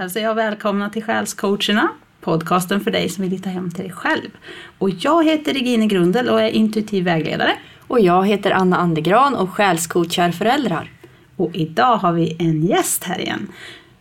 [0.00, 1.88] Hälsar jag välkomna till Själscoacherna,
[2.20, 4.30] podcasten för dig som vill hitta hem till dig själv.
[4.78, 7.52] Och jag heter Regine Grundel och är intuitiv vägledare.
[7.86, 10.90] Och jag heter Anna Andegran och själscoachar föräldrar.
[11.36, 13.48] Och idag har vi en gäst här igen.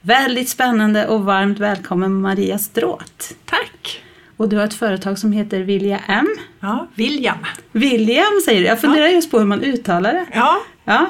[0.01, 3.35] Väldigt spännande och varmt välkommen Maria Stråt.
[3.45, 4.03] Tack!
[4.37, 6.27] Och du har ett företag som heter Vilja M.
[6.59, 7.37] Ja, William.
[7.71, 9.11] William säger du, jag funderar ja.
[9.11, 10.25] just på hur man uttalar det.
[10.33, 10.57] Ja.
[10.85, 11.05] ja.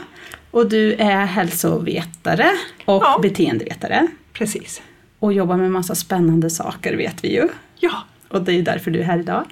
[0.52, 2.52] Och du är hälsovetare
[2.86, 3.20] och Ja.
[3.22, 4.08] beteendevetare.
[4.34, 4.82] Precis.
[5.20, 7.48] Och jobbar med massa spännande saker vet vi ju.
[7.80, 7.92] Ja,
[8.30, 9.46] Och det är därför du är här idag.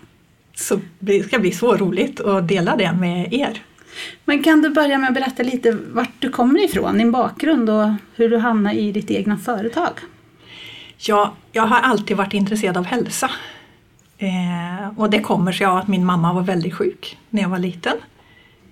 [0.55, 3.62] så det ska bli så roligt att dela det med er.
[4.26, 7.90] Men kan du börja med att berätta lite vart du kommer ifrån, din bakgrund och
[8.16, 9.91] hur du hamnade i ditt egna företag?
[10.98, 13.31] Ja, jag har alltid varit intresserad av hälsa.
[14.17, 17.59] Eh, och det kommer sig av att min mamma var väldigt sjuk när jag var
[17.59, 17.94] liten.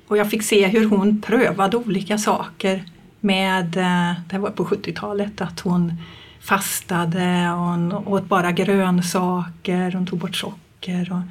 [0.08, 2.84] Och jag fick se hur hon prövade olika saker
[3.26, 5.94] med, eh, det var på 70-talet, att hon
[6.42, 11.22] fastade och hon åt bara grönsaker, hon tog bort socker och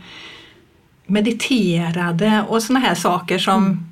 [1.06, 3.86] mediterade och såna här saker som...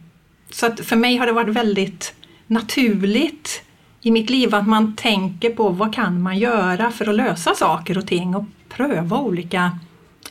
[0.51, 2.15] Så att för mig har det varit väldigt
[2.47, 3.63] naturligt
[4.01, 7.99] i mitt liv att man tänker på vad kan man göra för att lösa saker
[7.99, 9.79] och ting och pröva olika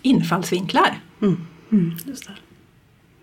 [0.02, 1.00] infallsvinklar.
[1.22, 2.33] Mm, just det.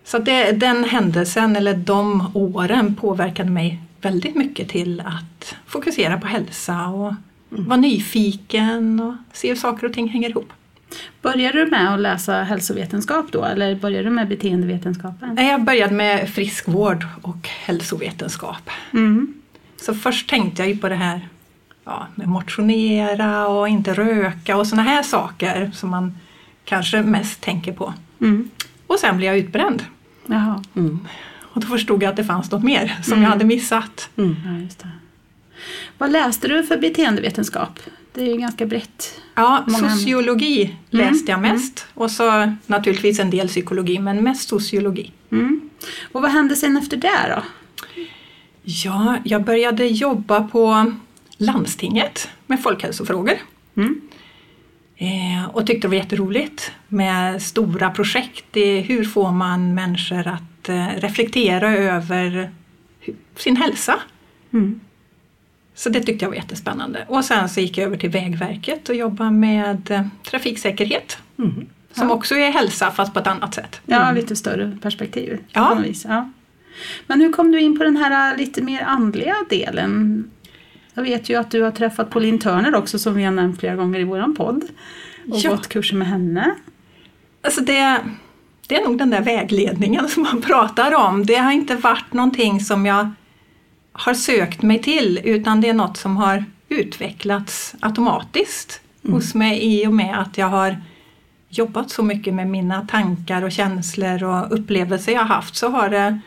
[0.03, 6.17] Så att det, den händelsen eller de åren påverkade mig väldigt mycket till att fokusera
[6.19, 7.13] på hälsa och
[7.49, 10.53] vara nyfiken och se hur saker och ting hänger ihop.
[11.21, 15.35] Började du med att läsa hälsovetenskap då eller började du med beteendevetenskapen?
[15.35, 18.69] Nej, Jag började med friskvård och hälsovetenskap.
[18.93, 19.33] Mm.
[19.77, 21.27] Så först tänkte jag ju på det här
[21.85, 26.17] ja, med motionera och inte röka och såna här saker som man
[26.65, 27.93] kanske mest tänker på.
[28.21, 28.49] Mm.
[28.87, 29.83] Och sen blev jag utbränd.
[30.25, 30.63] Jaha,
[31.53, 33.23] Och då förstod jag att det fanns något mer som Mm.
[33.23, 34.09] jag hade missat.
[34.15, 34.23] ja,
[34.63, 34.89] just det.
[35.97, 37.79] Vad läste du för beteendevetenskap?
[38.13, 39.21] Det är ju ganska brett.
[39.35, 45.11] Ja, Många- sociologi läste jag mest och så naturligtvis en del psykologi men mest sociologi.
[45.31, 45.69] Mm.
[46.11, 47.43] Och vad hände sen efter det då?
[48.63, 50.93] Ja, jag började jobba på
[51.37, 53.33] landstinget med folkhälsofrågor.
[53.77, 54.01] Mm.
[54.97, 58.57] Eh, och tyckte det var jätteroligt med stora projekt.
[58.57, 62.51] i hur får man människor att eh, reflektera över
[63.35, 63.99] sin hälsa?
[64.53, 64.79] Mm.
[65.75, 67.05] Så det tyckte jag var jättespännande.
[67.07, 71.17] Och sen så gick jag över till Vägverket och jobbade med eh, trafiksäkerhet.
[71.39, 71.65] Mm.
[71.93, 72.13] Som Ja.
[72.13, 73.81] också är hälsa fast på ett annat sätt.
[73.85, 75.37] Ja, lite större perspektiv.
[75.51, 75.83] Ja.
[76.05, 76.29] Ja.
[77.07, 80.23] Men hur kom du in på den här lite mer andliga delen?
[80.93, 83.75] Jag vet ju att du har träffat Pauline Turner också som vi har nämnt flera
[83.75, 84.63] gånger i våran podd.
[85.31, 85.49] Och Ja.
[85.49, 86.55] gått kurser med henne.
[87.41, 87.99] Alltså det,
[88.69, 91.25] det är nog den där vägledningen som man pratar om.
[91.25, 93.11] Det har inte varit någonting som jag
[93.91, 99.87] har sökt mig till utan det är något som har utvecklats automatiskt hos mig i
[99.87, 100.77] och med att jag har
[101.49, 105.89] jobbat så mycket med mina tankar och känslor och upplevelser jag har haft så har
[105.89, 106.19] det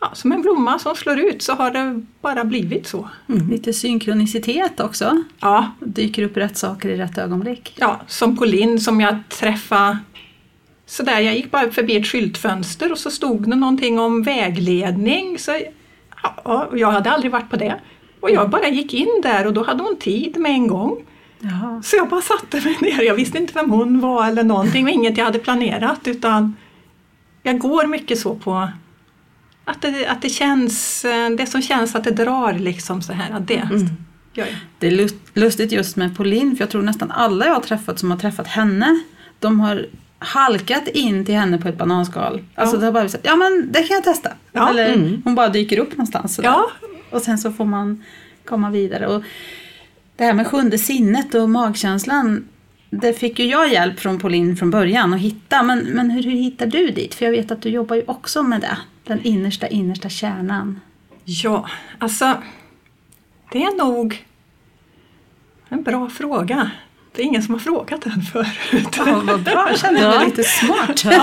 [0.00, 3.08] ja, som en blomma som slår ut så har det bara blivit så.
[3.50, 5.22] Lite synkronicitet också.
[5.40, 7.74] Ja, Dyker upp rätt saker i rätt ögonblick.
[7.76, 9.98] Ja, som Pauline som jag träffade
[10.86, 15.38] sådär, jag gick bara förbi ett skyltfönster och så stod det någonting om vägledning.
[15.38, 15.56] Så,
[16.44, 17.80] ja, jag hade aldrig varit på det.
[18.20, 21.04] Och jag bara gick in där och då hade hon tid med en gång.
[21.38, 21.82] Jaha.
[21.82, 24.90] Så jag bara satte mig ner, jag visste inte vem hon var eller någonting, och
[24.90, 26.56] inget jag hade planerat utan
[27.42, 28.68] jag går mycket så på
[29.64, 31.02] att det, att det känns,
[31.38, 33.68] det som känns att det drar liksom så här, att det
[34.34, 34.46] jag.
[34.78, 37.98] Det är lust- lustigt just med Pauline för jag tror nästan alla jag har träffat
[37.98, 39.02] som har träffat henne
[39.38, 39.86] de har
[40.24, 42.42] halkat in till henne på ett bananskal.
[42.54, 42.80] Alltså Ja.
[42.80, 44.32] det har bara sagt, ja men det kan jag testa.
[44.52, 44.70] Ja.
[44.70, 45.22] Eller Mm.
[45.24, 46.34] hon bara dyker upp någonstans.
[46.34, 46.48] sådär.
[46.48, 46.70] Ja.
[47.10, 48.04] Och sen så får man
[48.44, 49.06] komma vidare.
[49.06, 49.22] Och
[50.16, 52.44] det här med sjunde sinnet och magkänslan
[52.90, 55.62] det fick ju jag hjälp från Pauline från början att hitta.
[55.62, 57.14] Men, men hur, hur hittar du dit?
[57.14, 58.78] För jag vet att du jobbar ju också med det.
[59.06, 60.80] Den innersta, innersta kärnan.
[61.24, 61.66] Ja,
[61.98, 62.34] alltså
[63.52, 64.24] det är nog
[65.68, 66.70] en bra fråga.
[67.14, 68.96] Det är ingen som har frågat den förut.
[68.96, 71.04] Ja, vad bra, jag känner mig lite smart.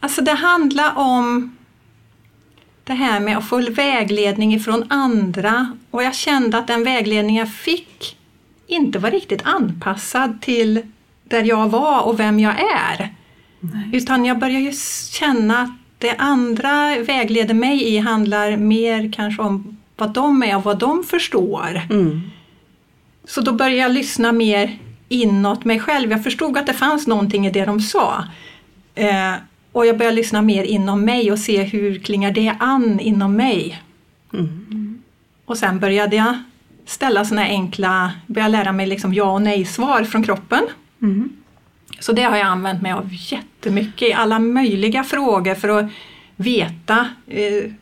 [0.00, 1.56] Alltså det handlar om
[2.84, 7.52] det här med att få vägledning ifrån andra och jag kände att den vägledning jag
[7.52, 8.16] fick
[8.66, 10.82] inte var riktigt anpassad till
[11.24, 13.14] där jag var och vem jag är.
[13.60, 13.90] Nej.
[13.92, 14.72] Utan jag börjar ju
[15.10, 20.64] känna att det andra vägleder mig i handlar mer kanske om vad de är och
[20.64, 21.80] vad de förstår.
[21.90, 22.30] Mm.
[23.28, 24.78] Så då började jag lyssna mer
[25.08, 26.10] inåt mig själv.
[26.10, 28.24] Jag förstod att det fanns någonting i det de sa.
[28.94, 29.34] Eh,
[29.72, 33.82] och jag började lyssna mer inom mig och se hur klingar det an inom mig.
[34.32, 35.02] Mm.
[35.44, 36.42] Och sen började jag
[36.86, 40.62] ställa sådana enkla, börja lära mig liksom ja och nej-svar från kroppen.
[41.02, 41.32] Mm.
[42.00, 45.90] Så det har jag använt mig av jättemycket i alla möjliga frågor för att
[46.36, 47.72] veta eh,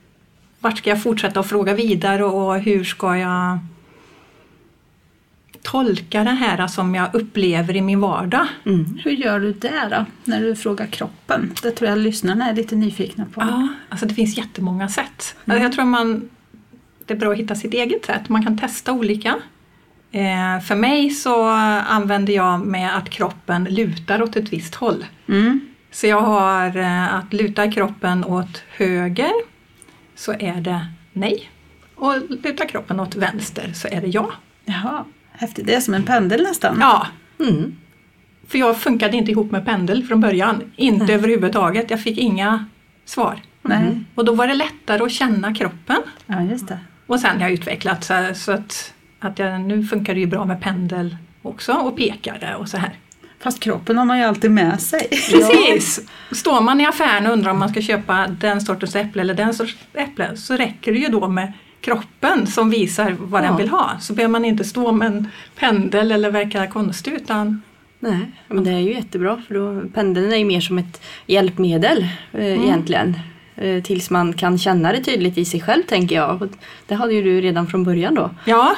[0.60, 3.58] vart ska jag fortsätta att fråga vidare och hur ska jag
[5.66, 8.46] tolka det här som jag upplever i min vardag.
[8.66, 8.98] Mm.
[9.04, 11.52] Hur gör du det då, när du frågar kroppen?
[11.62, 13.40] Det tror jag lyssnarna är lite nyfikna på.
[13.40, 15.36] Ja, alltså det finns jättemånga sätt.
[15.44, 16.28] Alltså jag tror man,
[17.06, 18.28] det är bra att hitta sitt eget sätt.
[18.28, 19.36] Man kan testa olika.
[20.12, 21.44] Eh, för mig så
[21.88, 25.04] använder jag med att kroppen lutar åt ett visst håll.
[25.28, 25.60] Mm.
[25.90, 29.32] Så jag har eh, att luta kroppen åt höger
[30.14, 31.50] så är det nej.
[31.94, 34.32] Och luta kroppen åt vänster så är det ja.
[34.64, 35.04] Jaha,
[35.36, 35.66] häftigt.
[35.66, 36.76] Det är som en pendel nästan.
[36.80, 37.06] Ja,
[37.40, 37.76] Mm.
[38.48, 40.62] för jag funkade inte ihop med pendel från början.
[40.76, 41.14] Inte Nej.
[41.14, 41.90] överhuvudtaget.
[41.90, 42.64] Jag fick inga
[43.04, 43.40] svar.
[43.62, 44.00] Nej.
[44.14, 45.96] Och då var det lättare att känna kroppen.
[46.26, 46.78] Ja, just det.
[47.06, 50.44] Och sen har jag utvecklat så, så att, att jag, nu funkar det ju bra
[50.44, 52.90] med pendel också och pekare och så här.
[53.40, 55.00] Fast kroppen har man ju alltid med sig.
[55.10, 56.00] Precis!
[56.32, 59.54] Står man i affären och undrar om man ska köpa den sortens äpple eller den
[59.54, 63.48] sortens äpple så räcker det ju då med kroppen som visar vad Ja.
[63.48, 63.90] den vill ha.
[64.00, 65.28] Så behöver man inte stå med en
[65.58, 67.62] pendel eller verka konstig utan
[67.98, 72.06] Nej, men det är ju jättebra för då, pendeln är ju mer som ett hjälpmedel
[72.32, 73.18] eh, egentligen.
[73.56, 76.42] Eh, tills man kan känna det tydligt i sig själv tänker jag.
[76.42, 76.48] Och
[76.86, 78.30] Det hade ju du redan från början då.
[78.44, 78.76] ja,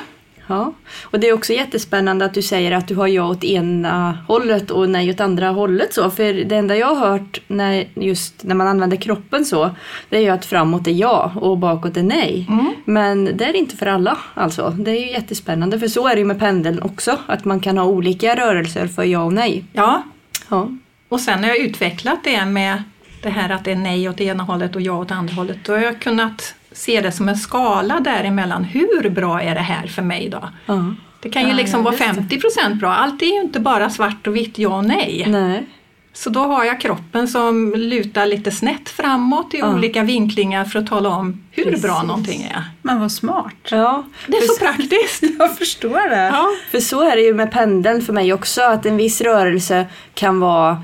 [0.49, 0.73] Ja,
[1.03, 4.71] och det är också jättespännande att du säger att du har ja åt ena hållet
[4.71, 6.11] och nej åt andra hållet så.
[6.11, 9.71] För det enda jag har hört när, just när man använder kroppen så,
[10.09, 12.47] det är ju att framåt är ja och bakåt är nej.
[12.49, 12.75] Mm.
[12.85, 14.71] Men det är inte för alla alltså.
[14.79, 17.19] Det är ju jättespännande för så är det ju med pendeln också.
[17.27, 19.65] Att man kan ha olika rörelser för ja och nej.
[19.73, 20.03] ja.
[20.49, 20.69] Ja,
[21.09, 22.83] Och sen har jag utvecklat det med
[23.23, 25.59] det här att det är nej åt ena hållet och ja åt andra hållet.
[25.65, 28.65] Då har jag kunnat se det som en skala däremellan.
[28.65, 30.49] Hur bra är det här för mig då?
[30.67, 30.95] ja.
[31.21, 32.15] Det kan ju Ja, liksom ja, vara just det.
[32.15, 32.95] 50 procent bra.
[32.95, 35.25] Allt är ju inte bara svart och vitt, ja och nej.
[35.29, 35.67] nej.
[36.13, 39.75] Så då har jag kroppen som lutar lite snett framåt i Ja.
[39.75, 41.83] olika vinklingar för att tala om hur Precis.
[41.83, 42.65] bra någonting är.
[42.83, 43.55] Men vad smart.
[43.71, 45.23] Ja, Det är så praktiskt!
[45.39, 46.27] Jag förstår det.
[46.33, 46.47] Ja.
[46.71, 50.41] För så är det ju med pendeln för mig också, att en viss rörelse kan
[50.41, 50.83] vara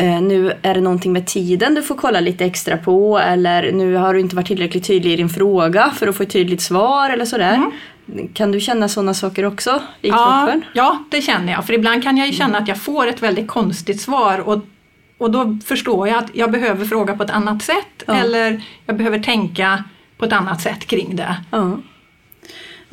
[0.00, 4.14] nu är det någonting med tiden du får kolla lite extra på eller nu har
[4.14, 7.24] du inte varit tillräckligt tydlig i din fråga för att få ett tydligt svar eller
[7.24, 7.60] sådär.
[8.34, 10.64] Kan du känna sådana saker också i Ja, kroppen?
[10.72, 11.66] ja, det känner jag.
[11.66, 14.60] För ibland kan jag ju känna att jag får ett väldigt konstigt svar och,
[15.18, 18.14] och då förstår jag att jag behöver fråga på ett annat sätt Ja.
[18.14, 19.84] eller jag behöver tänka
[20.18, 21.36] på ett annat sätt kring det.
[21.50, 21.76] Ja.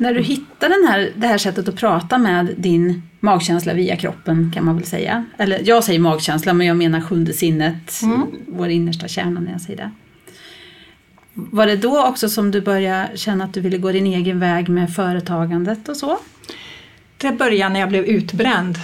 [0.00, 4.52] När du hittar den här, det här sättet att prata med din magkänsla via kroppen
[4.54, 5.24] kan man väl säga.
[5.38, 8.26] Eller jag säger magkänsla men jag menar sjunde sinnet, Mm.
[8.46, 9.90] vår innersta kärna när jag säger det.
[11.34, 14.68] Var det då också som du började känna att du ville gå din egen väg
[14.68, 16.18] med företagandet och så?
[17.16, 18.78] Det började när jag blev utbränd.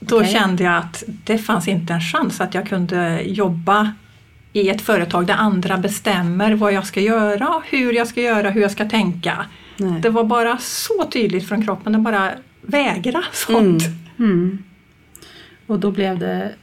[0.00, 0.32] Då Okej.
[0.32, 3.92] kände jag att det fanns inte en chans att jag kunde jobba
[4.52, 8.60] i ett företag där andra bestämmer vad jag ska göra, hur jag ska göra, hur
[8.62, 9.46] jag ska tänka.
[9.76, 10.00] Nej.
[10.00, 12.30] Det var bara så tydligt från kroppen, det bara
[12.62, 13.82] vägra sånt.
[14.18, 14.58] Mm.
[15.66, 16.54] Och då blev det,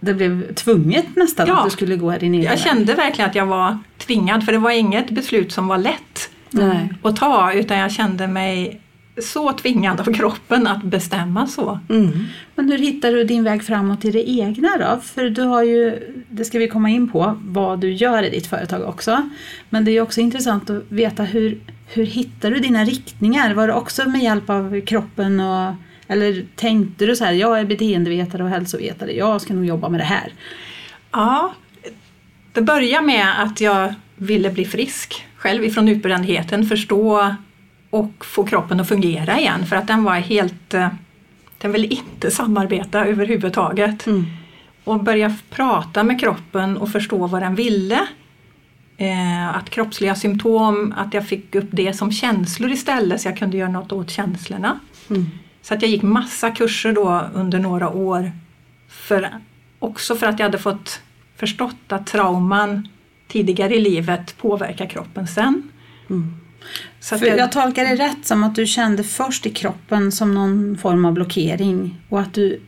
[0.00, 1.58] det blev tvunget nästan Ja.
[1.58, 4.58] att du skulle gå din egen Jag kände verkligen att jag var tvingad för det
[4.58, 6.92] var inget beslut som var lätt Nej.
[7.02, 8.80] att ta utan jag kände mig
[9.18, 11.80] så tvingad av kroppen att bestämma så.
[11.88, 12.24] Mm.
[12.54, 15.00] Men hur hittar du din väg framåt i det egna då?
[15.00, 15.98] För du har ju,
[16.30, 19.28] det ska vi komma in på, vad du gör i ditt företag också.
[19.70, 23.54] Men det är ju också intressant att veta hur, hur hittar du dina riktningar?
[23.54, 25.74] Var det också med hjälp av kroppen och
[26.10, 30.00] eller tänkte du så här, jag är beteendevetare och hälsovetare, jag ska nog jobba med
[30.00, 30.32] det här.
[31.12, 31.54] Ja,
[32.52, 37.34] det började med att jag ville bli frisk själv ifrån utbrändheten, förstå
[37.90, 40.88] och få kroppen att fungera igen för att den var helt, eh,
[41.58, 44.06] den ville inte samarbeta överhuvudtaget.
[44.06, 44.26] Mm.
[44.84, 48.00] Och börja prata med kroppen och förstå vad den ville.
[48.96, 53.56] Eh, att kroppsliga symptom, att jag fick upp det som känslor istället så jag kunde
[53.56, 54.80] göra något åt känslorna.
[55.10, 55.26] Mm.
[55.62, 58.32] Så att jag gick massa kurser då under några år.
[58.88, 59.28] För,
[59.78, 61.00] också för att jag hade fått
[61.36, 62.88] förstått att trauman
[63.28, 65.62] tidigare i livet påverkar kroppen sen.
[66.10, 66.39] Mm.
[67.00, 70.78] Så jag, jag tolkar det rätt som att du kände först i kroppen som någon
[70.78, 72.60] form av blockering och att du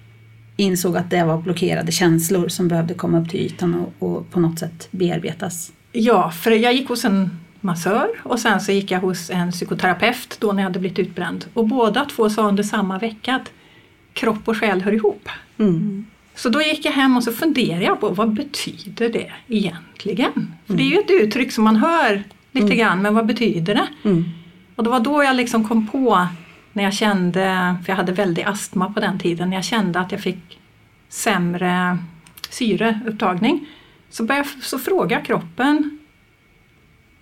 [0.57, 4.41] insåg att det var blockerade känslor som behövde komma upp till ytan och, och på
[4.41, 5.73] något sätt bearbetas.
[5.93, 7.31] ja, för jag gick hos en
[7.61, 11.45] massör och sen så gick jag hos en psykoterapeut då när jag hade blivit utbränd.
[11.55, 13.53] Och båda två sa under samma vecka att
[14.13, 15.29] kropp och själ hör ihop.
[15.59, 16.07] Mm.
[16.35, 20.55] Så då gick jag hem och så funderade jag på vad betyder det egentligen?
[20.67, 23.87] För det är ju ett uttryck som man hör lite grann, men vad betyder det?
[24.09, 24.25] Mm.
[24.76, 26.26] Och det var då jag liksom kom på
[26.73, 30.12] när jag kände, för jag hade väldig astma på den tiden, när jag kände att
[30.12, 30.59] jag fick
[31.09, 31.99] sämre
[32.50, 33.66] syreupptagning
[34.11, 35.99] så, började, så frågade jag kroppen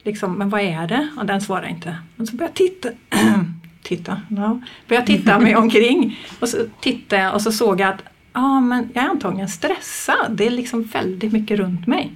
[0.02, 1.08] liksom, men vad är det?
[1.16, 1.96] Och den svarade inte.
[2.16, 2.88] Men så började jag titta,
[3.82, 4.62] titta, no.
[4.88, 9.04] började titta mig omkring och så tittade och så såg jag att ah, men jag
[9.04, 10.30] är antagligen stressad.
[10.30, 12.12] Det är liksom väldigt mycket runt mig.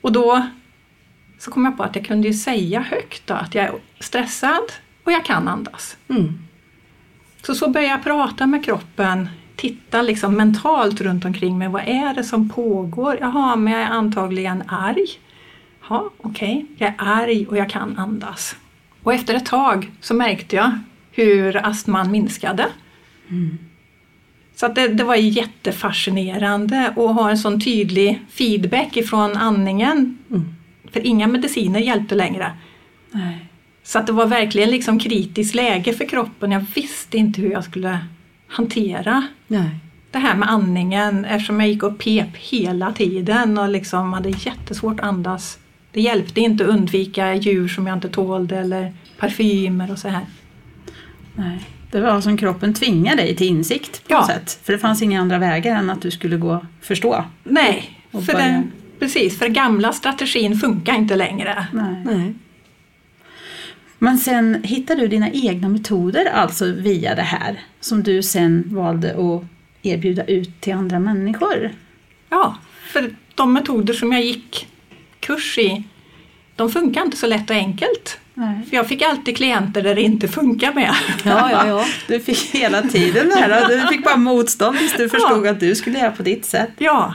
[0.00, 0.46] Och då
[1.42, 4.72] så kom jag på att jag kunde ju säga högt då, att jag är stressad
[5.04, 5.96] och jag kan andas.
[6.08, 6.38] Mm.
[7.42, 11.68] Så så började jag prata med kroppen, titta liksom mentalt runt omkring mig.
[11.68, 13.18] Vad är det som pågår?
[13.20, 15.06] Jaha, men jag är antagligen arg.
[15.88, 16.86] Ja, okej, okay.
[16.86, 18.56] jag är arg och jag kan andas.
[19.02, 20.78] Och efter ett tag så märkte jag
[21.10, 22.66] hur astman minskade.
[23.28, 23.58] Mm.
[24.56, 30.18] Så att det, det var jättefascinerande att ha en sån tydlig feedback ifrån andningen.
[30.30, 30.54] Mm.
[30.90, 32.52] För inga mediciner hjälpte längre.
[33.10, 33.46] Nej.
[33.82, 36.52] Så att det var verkligen liksom kritiskt läge för kroppen.
[36.52, 37.98] Jag visste inte hur jag skulle
[38.48, 39.68] hantera Nej.
[40.10, 45.00] det här med andningen eftersom jag gick och pep hela tiden och liksom hade jättesvårt
[45.00, 45.58] att andas.
[45.92, 50.26] Det hjälpte inte att undvika djur som jag inte tålde eller parfymer och så här.
[51.34, 51.58] Nej.
[51.90, 54.18] Det var som kroppen tvingade dig till insikt på Ja.
[54.18, 54.60] något sätt.
[54.62, 57.24] För det fanns inga andra vägar än att du skulle gå förstå.
[57.44, 58.72] Nej, Och för den,
[59.02, 61.66] precis, för gamla strategin funkar inte längre.
[61.72, 62.02] Nej.
[62.04, 62.34] Nej.
[63.98, 69.10] Men sen hittade du dina egna metoder alltså via det här som du sen valde
[69.10, 69.44] att
[69.82, 71.70] erbjuda ut till andra människor.
[72.28, 72.56] Ja,
[72.92, 74.68] för de metoder som jag gick
[75.20, 75.84] kurs i,
[76.56, 78.18] de funkar inte så lätt och enkelt.
[78.34, 78.60] Nej.
[78.68, 80.94] För jag fick alltid klienter där det inte funkar med.
[81.24, 81.84] Ja, ja, ja.
[82.06, 85.74] Du fick hela tiden det här, du fick bara motstånd tills du förstod att du
[85.74, 86.70] skulle göra på ditt sätt.
[86.78, 87.14] Ja.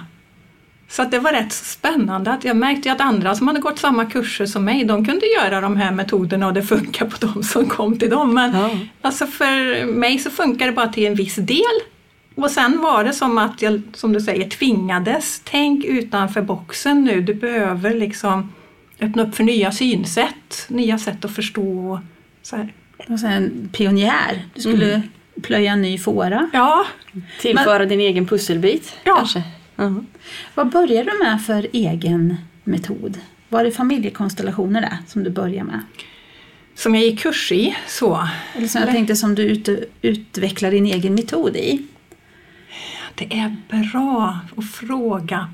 [0.90, 2.32] Så att det var rätt spännande.
[2.32, 5.62] Att jag märkte att andra som hade gått samma kurser som mig, de kunde göra
[5.62, 8.34] de här metoderna och det funkar på de som kom till dem.
[8.34, 8.70] Men Ja.
[9.02, 11.62] alltså för mig så funkar det bara till en viss del.
[12.36, 15.42] Och sen var det som att jag, som du säger, tvingades.
[15.44, 17.22] Tänk utanför boxen nu.
[17.22, 18.54] Du behöver liksom
[19.02, 22.02] öppna upp för nya synsätt, nya sätt att förstå.
[22.44, 22.74] Så här.
[22.98, 24.46] Du var så här en pionjär.
[24.54, 25.02] Du skulle
[25.42, 26.50] plöja en ny fåra.
[26.54, 26.86] Ja,
[27.42, 29.16] Tillföra din egen pusselbit Ja.
[29.16, 29.44] kanske.
[29.78, 30.04] Ja.
[30.56, 33.20] Vad började du med för egen metod?
[33.50, 35.82] Var det familjekonstellationer där som du började med?
[36.78, 38.28] som jag gick kurs i så.
[38.56, 39.70] Eller som jag tänkte som du ut,
[40.02, 41.86] utvecklar din egen metod i?
[43.16, 45.54] Det är bra att fråga.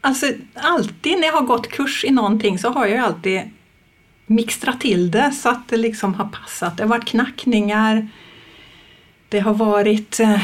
[0.00, 3.40] Alltså alltid när jag har gått kurs i någonting så har jag ju alltid
[4.26, 6.76] mixtrat till det så att det liksom har passat.
[6.76, 8.08] Det har varit knackningar,
[9.28, 10.42] det har varit eh,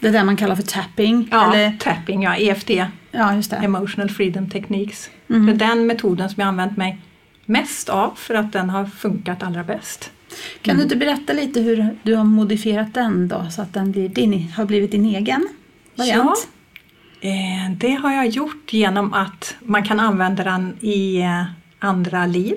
[0.00, 1.28] Det där man kallar för tapping?
[1.30, 2.70] ja, Eller, tapping, ja, EFT,
[3.10, 3.56] ja, just det.
[3.56, 5.10] Emotional Freedom Techniques.
[5.26, 5.46] Mhm.
[5.46, 6.98] Det är den metoden som jag använt mig
[7.44, 10.10] mest av för att den har funkat allra bäst.
[10.62, 14.08] Kan du inte berätta lite hur du har modifierat den då så att den blir
[14.08, 15.48] din, har blivit din egen
[15.94, 16.48] variant?
[17.20, 21.44] Eh, Det har jag gjort genom att man kan använda den i eh,
[21.78, 22.56] andra liv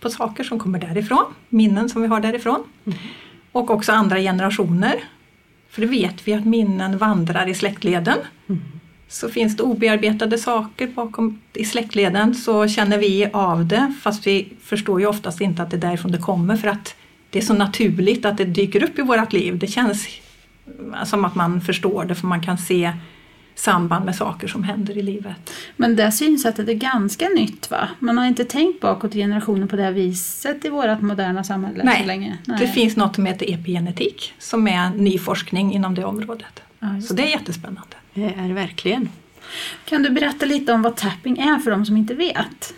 [0.00, 2.64] på saker som kommer därifrån, minnen som vi har därifrån.
[3.52, 4.94] Och också andra generationer.
[5.72, 8.18] För det vet vi att minnen vandrar i släktleden.
[9.08, 14.52] Så finns det obearbetade saker bakom i släktleden så känner vi av det fast vi
[14.62, 16.94] förstår ju oftast inte att det är därifrån det kommer för att
[17.30, 19.58] det är så naturligt att det dyker upp i vårt liv.
[19.58, 20.08] Det känns
[21.04, 22.92] som att man förstår det för man kan se
[23.54, 25.52] samband med saker som händer i livet.
[25.76, 27.88] Men det synsättet är ganska nytt va?
[27.98, 31.80] Man har inte tänkt bakåt i generationer på det här viset i vårt moderna samhälle
[31.80, 32.38] så Nej, länge.
[32.58, 36.62] det finns något som heter epigenetik som är ny forskning inom det området.
[36.78, 37.96] Ja, Så det är jättespännande.
[38.14, 39.08] Det är det verkligen.
[39.84, 42.74] Kan du berätta lite om vad tapping är för de som inte vet?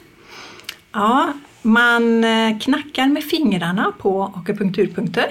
[0.93, 5.27] Ja, man eh, knackar med fingrarna på akupunkturpunkter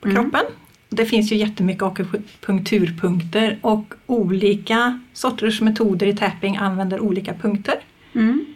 [0.00, 0.42] på kroppen.
[0.88, 7.74] Det finns ju jättemycket akupunkturpunkter och olika sorters metoder i tapping använder olika punkter.
[8.12, 8.46] Mm.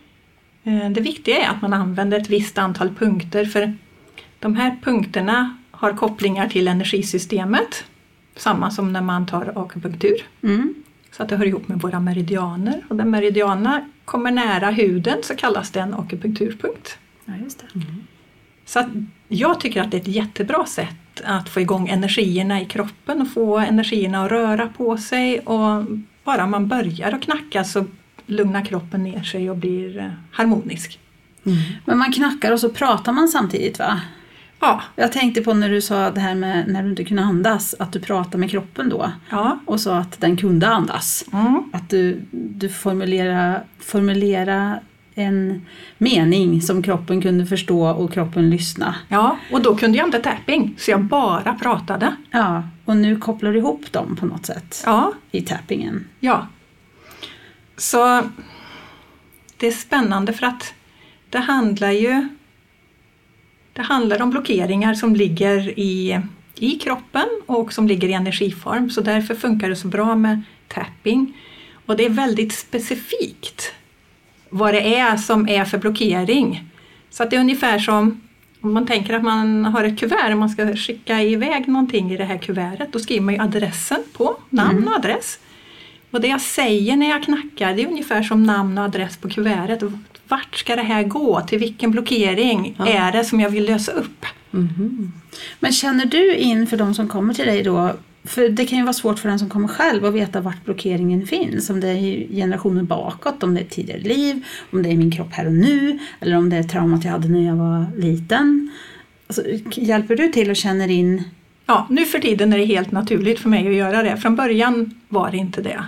[0.64, 3.74] Eh, Det viktiga är att man använder ett visst antal punkter för
[4.38, 7.84] de här punkterna har kopplingar till energisystemet.
[8.36, 10.16] Samma som när man tar akupunktur.
[10.42, 10.74] Mm.
[11.12, 12.84] Så att det hör ihop med våra meridianer.
[12.88, 16.98] Och där meridianerna kommer nära huden så kallas det en akupunkturpunkt.
[17.24, 17.66] Ja, just det.
[18.64, 18.86] Så att
[19.28, 23.28] jag tycker att det är ett jättebra sätt att få igång energierna i kroppen och
[23.32, 25.40] få energierna att röra på sig.
[25.40, 25.84] Och
[26.24, 27.84] bara man börjar att knacka så
[28.26, 30.98] lugnar kroppen ner sig och blir eh, harmonisk.
[31.84, 34.00] Men man knackar och så pratar man samtidigt va?
[34.60, 37.74] Ja, Jag tänkte på när du sa det här med när du inte kunde andas,
[37.78, 39.58] att du pratade med kroppen då ja.
[39.66, 41.24] och sa att den kunde andas.
[41.32, 41.62] Mm.
[41.72, 44.80] Att du, du formulera, formulera
[45.22, 45.66] en
[45.98, 48.94] mening som kroppen kunde förstå och kroppen lyssna.
[49.08, 52.14] Ja, och då kunde jag inte tapping, så jag bara pratade.
[52.30, 56.08] Ja, och nu kopplar du ihop dem på något sätt Ja, i tappingen.
[56.20, 56.46] ja.
[57.76, 58.22] Så
[59.56, 60.74] det är spännande för att
[61.30, 62.28] det handlar ju
[63.72, 66.20] det handlar om blockeringar som ligger i,
[66.54, 68.90] i kroppen och som ligger i energiform.
[68.90, 71.36] Så därför funkar det så bra med tapping.
[71.86, 73.72] Och det är väldigt specifikt
[74.50, 76.64] vad det är som är för blockering.
[77.10, 78.20] Så att det är ungefär som
[78.60, 82.16] om man tänker att man har ett kuvert och man ska skicka iväg någonting i
[82.16, 82.92] det här kuvertet.
[82.92, 85.38] Då skriver man ju adressen på, namn och adress.
[86.10, 89.28] Och det jag säger när jag knackar det är ungefär som namn och adress på
[89.28, 89.82] kuvertet.
[90.28, 91.40] Vart ska det här gå?
[91.40, 94.26] Till vilken blockering är det som jag vill lösa upp?
[95.60, 97.92] Men känner du in för de som kommer till dig då,
[98.24, 101.26] för det kan ju vara svårt för den som kommer själv att veta vart blockeringen
[101.26, 101.70] finns.
[101.70, 105.10] Om det är i generationer bakåt, om det är tidigare liv, om det är min
[105.10, 108.70] kropp här och nu, eller om det är traumat jag hade när jag var liten.
[109.26, 109.42] Alltså,
[109.74, 111.22] hjälper du till och känner in?
[111.66, 114.16] Ja, nu för tiden är det helt naturligt för mig att göra det.
[114.16, 115.84] Från början var det inte det.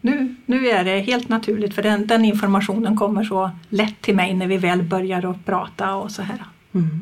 [0.00, 4.34] Nu, nu är det helt naturligt för den, den informationen kommer så lätt till mig
[4.34, 6.44] när vi väl börjar att prata och så här.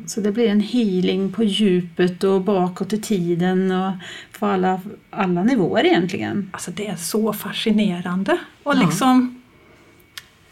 [0.05, 3.91] Så det blir en healing på djupet och bakåt i tiden och
[4.41, 6.49] på alla, alla nivåer egentligen.
[6.53, 8.37] Alltså det är så fascinerande.
[8.63, 8.79] Och Ja.
[8.85, 9.41] liksom,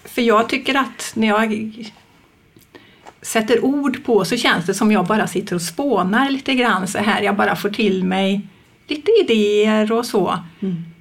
[0.05, 1.73] för jag tycker att när jag
[3.21, 6.97] sätter ord på så känns det som jag bara sitter och spånar lite grann så
[6.97, 7.21] här.
[7.21, 8.41] Jag bara får till mig
[8.87, 10.39] lite idéer och så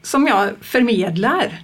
[0.03, 1.59] som jag förmedlar.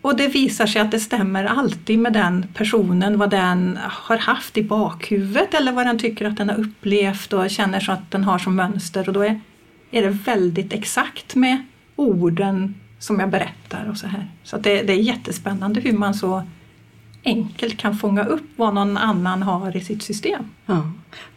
[0.00, 4.56] Och det visar sig att det stämmer alltid med den personen, vad den har haft
[4.58, 8.24] i bakhuvudet eller vad den tycker att den har upplevt och känner så att den
[8.24, 9.08] har som mönster.
[9.08, 9.40] Och då är,
[9.94, 11.62] är det väldigt exakt med
[11.96, 14.30] orden som jag berättar och så här.
[14.42, 16.42] Så att det, det är jättespännande hur man så
[17.24, 20.44] enkelt kan fånga upp vad någon annan har i sitt system.
[20.66, 20.90] Ja.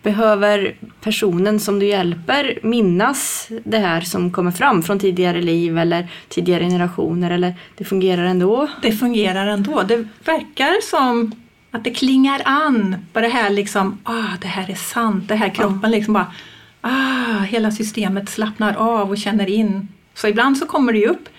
[0.04, 6.08] Behöver personen som du hjälper minnas det här som kommer fram från tidigare liv eller
[6.30, 8.68] tidigare generationer eller det fungerar ändå?
[8.82, 9.84] Det fungerar ändå.
[9.88, 11.32] Det verkar som
[11.72, 15.50] att det klingar an på det här liksom, ah, det här är sant, det här
[15.50, 16.34] kroppen liksom bara,
[16.82, 19.88] ah, hela systemet slappnar av och känner in.
[20.14, 21.30] Så ibland så kommer det ju upp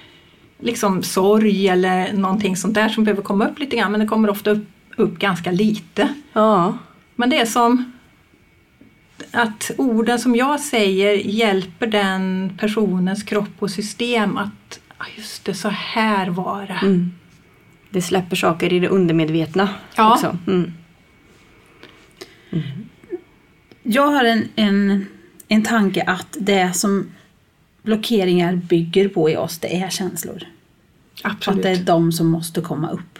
[0.60, 4.30] liksom sorg eller någonting sånt där som behöver komma upp lite grann men det kommer
[4.30, 6.14] ofta upp, upp ganska lite.
[6.32, 6.78] Ja.
[7.16, 7.92] Men det är som
[9.32, 15.54] att orden som jag säger hjälper den personens kropp och system att ah, just det,
[15.54, 16.86] så här var det.
[16.86, 17.10] Mm.
[17.90, 20.12] Det släpper saker i det undermedvetna Ja.
[20.12, 20.38] också.
[20.46, 20.72] Mm.
[23.82, 25.06] Jag har en, en,
[25.48, 27.06] en tanke att det som
[27.82, 30.42] blockeringar bygger på i oss, det är känslor.
[31.22, 31.56] Absolut.
[31.58, 33.18] Att det är de som måste komma upp.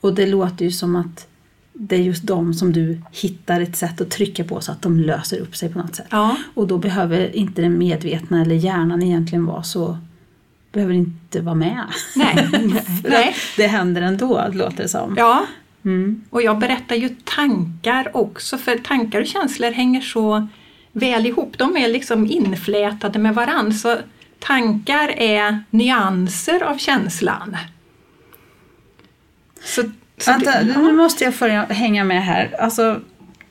[0.00, 1.26] Och det låter ju som att
[1.72, 5.00] det är just de som du hittar ett sätt att trycka på så att de
[5.00, 6.06] löser upp sig på något sätt.
[6.10, 9.98] Ja, Och då behöver inte den medvetna eller hjärnan egentligen vara så
[10.72, 11.84] behöver inte vara med.
[12.16, 12.48] nej.
[13.04, 13.34] nej.
[13.56, 15.14] Det händer ändå, låter det som.
[15.18, 15.46] Ja,
[15.84, 16.24] Mm.
[16.30, 20.48] och jag berättar ju tankar också för tankar och känslor hänger så
[20.92, 21.58] väl ihop.
[21.58, 23.72] De är liksom inflätade med varann.
[23.74, 23.96] Så
[24.38, 27.56] tankar är nyanser av känslan.
[29.64, 29.82] Så,
[30.18, 32.56] så Vänta, det- nu måste jag få hänga med här.
[32.60, 33.00] Alltså,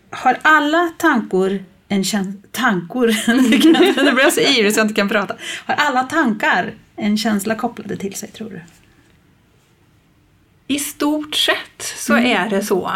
[0.10, 2.42] har alla tankor en känsla...
[2.52, 3.08] Tankor?
[4.04, 5.36] nu blir jag så ivrig så jag inte kan prata.
[5.66, 8.62] Har alla tankar en känsla kopplade till sig, tror du?
[10.68, 12.92] I stort sett så är det så.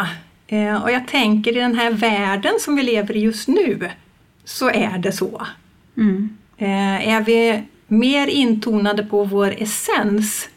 [0.48, 3.92] Eh, och jag tänker i den här världen som vi lever i just nu
[4.46, 5.48] så är det så.
[5.98, 6.38] Mm.
[6.58, 10.50] Eh, är vi mer intonade på vår essens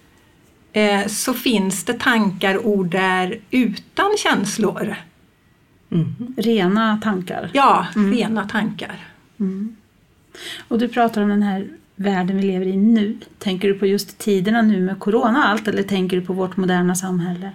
[0.72, 4.96] eh, så finns det tankar och ord där utan känslor.
[6.36, 7.50] Rena tankar.
[7.52, 9.08] Ja, rena tankar.
[10.68, 13.18] Och du pratar om den här världen vi lever i nu.
[13.38, 16.56] Tänker du på just tiderna nu med corona och allt eller tänker du på vårt
[16.56, 17.50] moderna samhälle?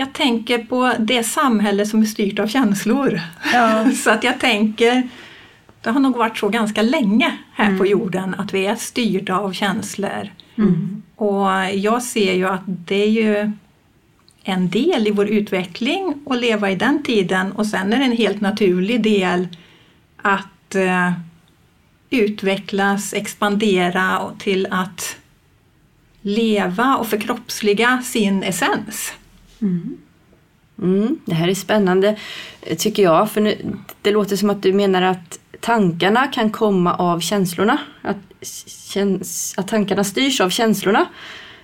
[0.00, 3.20] Jag tänker på det samhälle som är styrt av känslor.
[3.52, 3.90] Ja.
[4.04, 5.08] så att jag tänker,
[5.82, 9.52] det har nog varit så ganska länge här på jorden att vi är styrda av
[9.52, 10.30] känslor.
[11.16, 13.52] Och jag ser ju att det är ju
[14.42, 18.16] en del i vår utveckling att leva i den tiden och sen är det en
[18.16, 19.48] helt naturlig del
[20.16, 21.12] att eh,
[22.10, 25.16] utvecklas, expandera till att
[26.20, 29.12] leva och förkroppsliga sin essens.
[30.82, 32.16] Mm, det här är spännande
[32.78, 33.30] tycker jag.
[33.30, 33.56] För nu,
[34.02, 37.78] det låter som att du menar att tankarna kan komma av känslorna.
[38.02, 38.16] Att,
[38.66, 41.06] käns, att tankarna styrs av känslorna.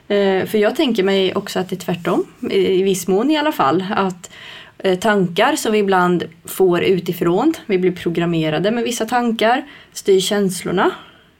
[0.08, 3.52] Eh, för jag tänker mig också att det är tvärtom, i viss mån i alla
[3.52, 3.84] fall.
[3.96, 4.30] Att
[4.78, 10.90] eh, tankar som vi ibland får utifrån, vi blir programmerade med vissa tankar, styr känslorna.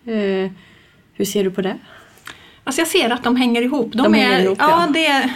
[0.07, 0.51] Eh,
[1.12, 1.79] hur ser du på det?
[2.64, 3.92] Alltså jag ser att de hänger ihop.
[3.92, 4.92] De, De är, ihop, ja, ja.
[4.92, 5.31] Det, är,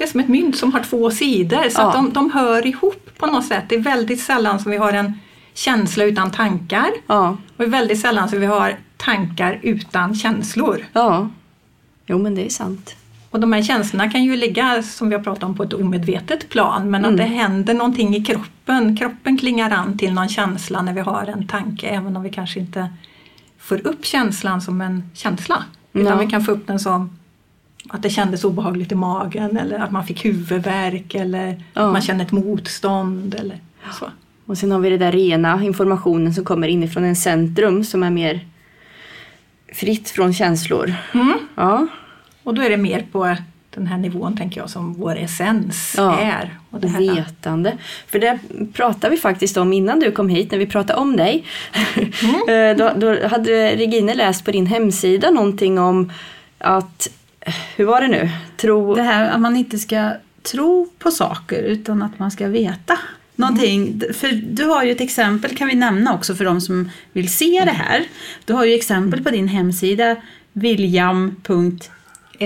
[0.00, 1.88] det är som ett mynt som har två sidor så Ja.
[1.88, 3.64] att de, de hör ihop på något sätt.
[3.68, 5.18] Det är väldigt sällan som vi har en
[5.54, 10.86] känsla utan tankar Ja, och det är väldigt sällan som vi har tankar utan känslor.
[10.92, 11.28] ja.
[12.06, 12.96] Jo men det är sant.
[13.30, 16.48] Och de här känslorna kan ju ligga, som vi har pratat om, på ett omedvetet
[16.48, 18.96] plan men att det händer någonting i kroppen.
[18.96, 22.60] Kroppen klingar an till någon känsla när vi har en tanke även om vi kanske
[22.60, 22.88] inte
[23.58, 25.64] får upp känslan som en känsla.
[25.92, 26.24] Utan Ja.
[26.24, 27.10] vi kan få upp den som
[27.88, 31.86] att det kändes obehagligt i magen eller att man fick huvudvärk eller Ja.
[31.86, 33.58] att man känner ett motstånd eller
[33.98, 34.06] så.
[34.46, 38.10] Och sen har vi det där rena informationen som kommer inifrån en centrum som är
[38.10, 38.40] mer
[39.74, 40.94] fritt från känslor.
[41.14, 41.32] Mm.
[41.54, 41.86] Ja,
[42.42, 43.36] Och då är det mer på
[43.74, 46.18] den här nivån tänker jag som vår essens Ja.
[46.18, 46.58] är.
[46.70, 47.76] Och det här, vetande.
[48.06, 48.38] För det
[48.72, 51.44] pratade vi faktiskt om innan du kom hit, när vi pratade om dig.
[52.48, 56.12] Eh, då, då hade Regine läst på din hemsida någonting om
[56.58, 57.08] att,
[57.76, 58.30] hur var det nu?
[58.56, 58.94] Tro...
[58.94, 62.98] Det här att man inte ska tro på saker utan att man ska veta
[63.36, 64.02] någonting.
[64.14, 67.62] För du har ju ett exempel kan vi nämna också för de som vill se
[67.64, 68.04] det här.
[68.44, 70.16] Du har ju exempel på din hemsida
[70.52, 71.90] william.se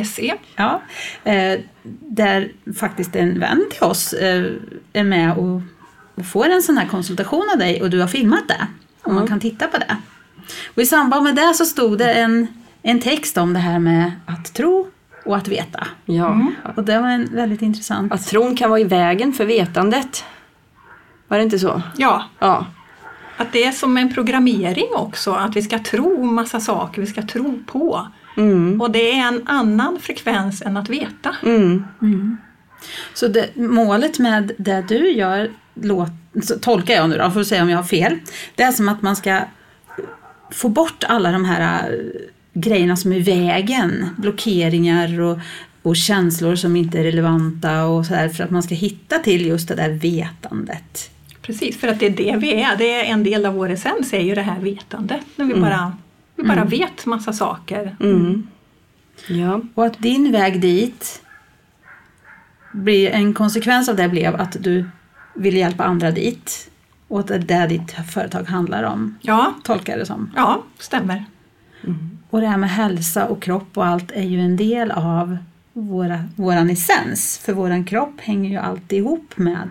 [0.02, 0.34] SE.
[0.56, 0.82] Ja,
[1.24, 1.60] eh,
[2.00, 4.52] där faktiskt en vän till oss eh,
[4.92, 5.60] är med och,
[6.14, 8.66] och får en sån här konsultation av dig och du har filmat det.
[9.02, 9.96] Och man kan titta på det.
[10.74, 14.12] Och i samband med det så stod det en, en text om det här med
[14.26, 14.86] att tro
[15.24, 15.86] och att veta.
[16.04, 16.40] Ja.
[16.76, 18.12] Och det var en väldigt intressant.
[18.12, 20.24] Att tron kan vara i vägen för vetandet.
[21.28, 21.82] Var det inte så?
[21.96, 22.66] Ja, Ja.
[23.36, 27.22] Att det är som en programmering också, att vi ska tro massa saker, vi ska
[27.22, 28.08] tro på.
[28.36, 28.80] Mm.
[28.80, 31.36] Och det är en annan frekvens än att veta.
[31.42, 31.84] Mm.
[33.14, 36.08] Så det, målet med det du gör, låt,
[36.60, 38.18] tolkar jag nu då, för att se om jag har fel.
[38.54, 39.40] Det är som att man ska
[40.52, 42.00] få bort alla de här
[42.54, 44.08] grejerna som är i vägen.
[44.16, 45.38] Blockeringar och,
[45.82, 49.46] och känslor som inte är relevanta och så här, för att man ska hitta till
[49.46, 51.10] just det där vetandet.
[51.42, 52.76] Precis, för att det är det vi är.
[52.76, 55.20] Det är en del av vår essens, är ju det här vetandet.
[55.36, 55.96] När vi bara,
[56.36, 57.96] vi bara vet massa saker.
[58.00, 58.46] Mm.
[59.28, 59.60] Ja.
[59.74, 61.22] Och att din väg dit
[62.72, 64.90] blir en konsekvens av det blev att du
[65.34, 66.70] ville hjälpa andra dit.
[67.08, 70.30] Och att det är det ditt företag handlar om, Ja, tolkar jag det som.
[70.36, 71.24] ja, stämmer.
[72.30, 75.36] Och det här med hälsa och kropp och allt är ju en del av
[75.72, 77.38] våra, våran essens.
[77.38, 79.70] För våran kropp hänger ju alltid ihop med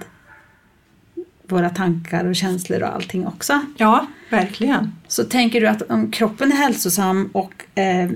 [1.47, 3.62] våra tankar och känslor och allting också.
[3.78, 4.95] Ja, verkligen.
[5.08, 8.10] Så tänker du att om kroppen är hälsosam och eh,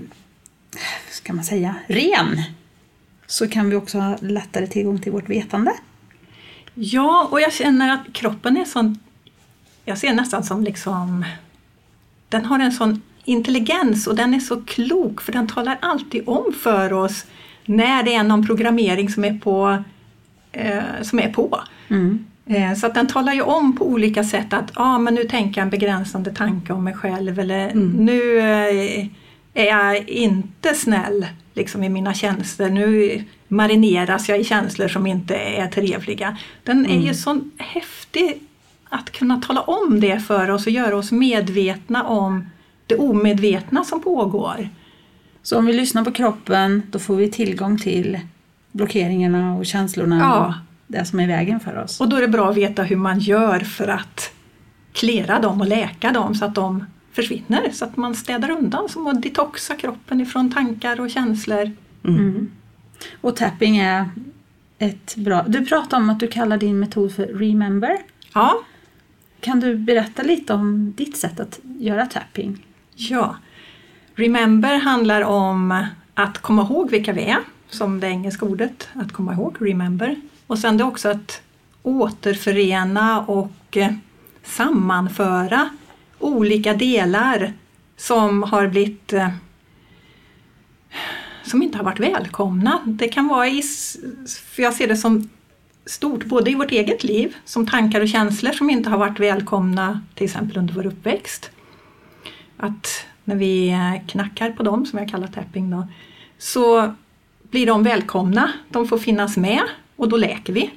[1.11, 2.43] ska man säga, ren
[3.27, 5.73] så kan vi också ha lättare tillgång till vårt vetande.
[6.73, 8.99] Ja, och jag känner att kroppen är sån...
[9.85, 11.25] Jag ser nästan som liksom...
[12.29, 16.53] Den har en sån intelligens och den är så klok för den talar alltid om
[16.61, 17.25] för oss
[17.65, 19.83] när det är någon programmering som är på.
[20.51, 21.61] Eh, som är på.
[21.87, 22.25] Mm.
[22.45, 25.61] Eh, så att den talar ju om på olika sätt att ah, men nu tänker
[25.61, 29.07] jag en begränsande tanke om mig själv eller nu eh,
[29.53, 32.69] är jag inte snäll liksom, i mina känslor.
[32.69, 36.37] Nu marineras jag i känslor som inte är trevliga.
[36.63, 38.39] Den är ju så häftig
[38.89, 42.45] att kunna tala om det för oss och göra oss medvetna om
[42.87, 44.69] det omedvetna som pågår.
[45.41, 48.19] Så om vi lyssnar på kroppen då får vi tillgång till
[48.71, 50.47] blockeringarna och känslorna Ja.
[50.47, 50.53] och
[50.87, 52.01] det som är i vägen för oss.
[52.01, 54.31] Och då är det bra att veta hur man gör för att
[54.93, 57.69] klera dem och läka dem så att de försvinner.
[57.73, 61.71] Så att man städar undan, som att detoxa kroppen ifrån tankar och känslor.
[62.05, 62.51] Mm.
[63.21, 64.09] Och tapping är
[64.79, 65.45] ett bra...
[65.47, 67.97] Du pratade om att du kallar din metod för remember.
[68.33, 68.59] Ja,
[69.39, 72.65] Kan du berätta lite om ditt sätt att göra tapping?
[72.97, 73.35] Ja.
[74.15, 79.33] Remember handlar om att komma ihåg vilka vi är, som det engelska ordet, att komma
[79.33, 80.15] ihåg, remember.
[80.47, 81.41] Och sen det är också att
[81.83, 83.93] återförena och eh,
[84.43, 85.69] sammanföra
[86.19, 87.53] olika delar
[87.97, 89.29] som har blivit eh,
[91.43, 92.81] som inte har varit välkomna.
[92.85, 93.63] Det kan vara i,
[94.55, 95.29] för jag ser det som
[95.85, 100.01] stort både i vårt eget liv, som tankar och känslor som inte har varit välkomna
[100.15, 101.51] till exempel under vår uppväxt.
[102.57, 105.87] Att när vi eh, knackar på dem, som jag kallar tapping då,
[106.37, 106.93] så
[107.51, 109.61] blir de välkomna, de får finnas med
[109.95, 110.71] och då läker vi.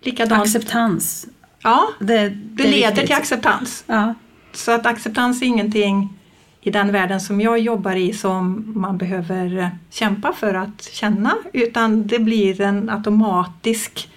[0.00, 1.26] Likadant, Acceptans.
[1.62, 3.84] ja, Det, det leder till acceptans.
[3.86, 4.14] Ja.
[4.52, 6.18] Så att acceptans är ingenting
[6.60, 11.34] i den världen som jag jobbar i som man behöver eh, kämpa för att känna
[11.52, 14.08] utan det blir en automatisk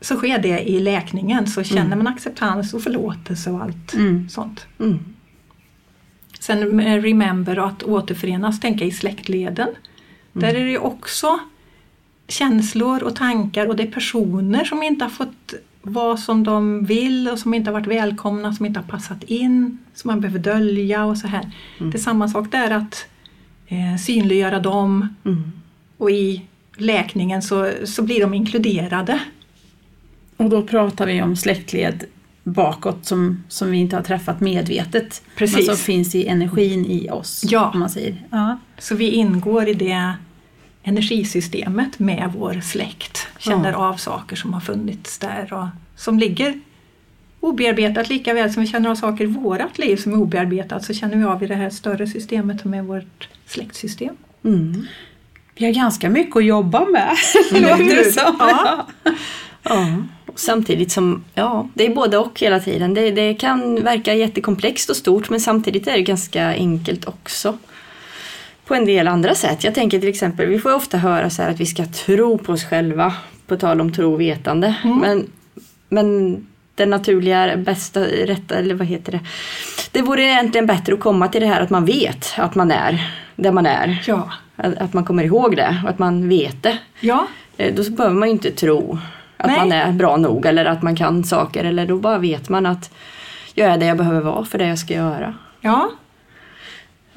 [0.00, 1.98] så sker det i läkningen så känner Mm.
[1.98, 4.28] man acceptans och förlåtelse och allt Mm.
[4.28, 4.66] sånt.
[4.80, 4.98] Mm.
[6.40, 9.68] Sen med remember och att återförenas, tänka i släktleden.
[10.32, 10.60] Där Mm.
[10.60, 11.38] är det ju också
[12.28, 17.28] känslor och tankar och det är personer som inte har fått vara som de vill
[17.28, 21.04] och som inte har varit välkomna, som inte har passat in, som man behöver dölja
[21.04, 21.50] och så här.
[21.78, 21.90] Mm.
[21.90, 23.06] Det är samma sak där att
[23.66, 25.52] eh, synliggöra dem Mm.
[25.96, 26.42] och i
[26.76, 29.20] läkningen så, så blir de inkluderade.
[30.36, 32.04] Och då pratar vi om släktled
[32.44, 35.22] bakåt som, som vi inte har träffat medvetet.
[35.36, 35.56] Precis.
[35.56, 37.42] Men som finns i energin i oss.
[37.48, 37.72] Ja.
[37.74, 38.22] Man säger.
[38.30, 38.58] Ja.
[38.78, 40.12] Så vi ingår i det
[40.82, 43.26] energisystemet med vår släkt.
[43.38, 43.76] Känner Ja.
[43.76, 46.60] av saker som har funnits där och som ligger
[47.40, 50.94] obearbetat lika väl som vi känner av saker i vårat liv som är obearbetat så
[50.94, 54.16] känner vi av i det här större systemet som är vårt släktsystem.
[54.44, 54.86] Mm.
[55.54, 57.16] Vi har ganska mycket att jobba med.
[57.52, 58.36] Låter det som.
[58.38, 58.86] Ja.
[59.68, 59.86] Ja,
[60.36, 62.94] samtidigt som, ja, det är både och hela tiden.
[62.94, 67.58] Det, det kan verka jättekomplext och stort men samtidigt är det ganska enkelt också.
[68.64, 69.64] På en del andra sätt.
[69.64, 72.52] Jag tänker till exempel, vi får ju ofta höra så att vi ska tro på
[72.52, 73.14] oss själva.
[73.46, 74.74] På tal om tro och vetande.
[74.84, 74.98] Mm.
[74.98, 75.26] Men,
[75.88, 76.36] men
[76.74, 79.20] den naturliga, bästa, rätta, eller vad heter det?
[79.92, 83.10] Det vore egentligen bättre att komma till det här att man vet att man är
[83.36, 84.02] där man är.
[84.06, 84.30] Ja.
[84.56, 86.78] Att, att man kommer ihåg det och att man vet det.
[87.00, 88.98] ja, Eh, Då behöver man ju inte tro
[89.36, 89.58] att Nej.
[89.58, 92.90] man är bra nog eller att man kan saker eller då bara vet man att
[93.54, 95.34] jag är det jag behöver vara för det jag ska göra.
[95.60, 95.90] ja.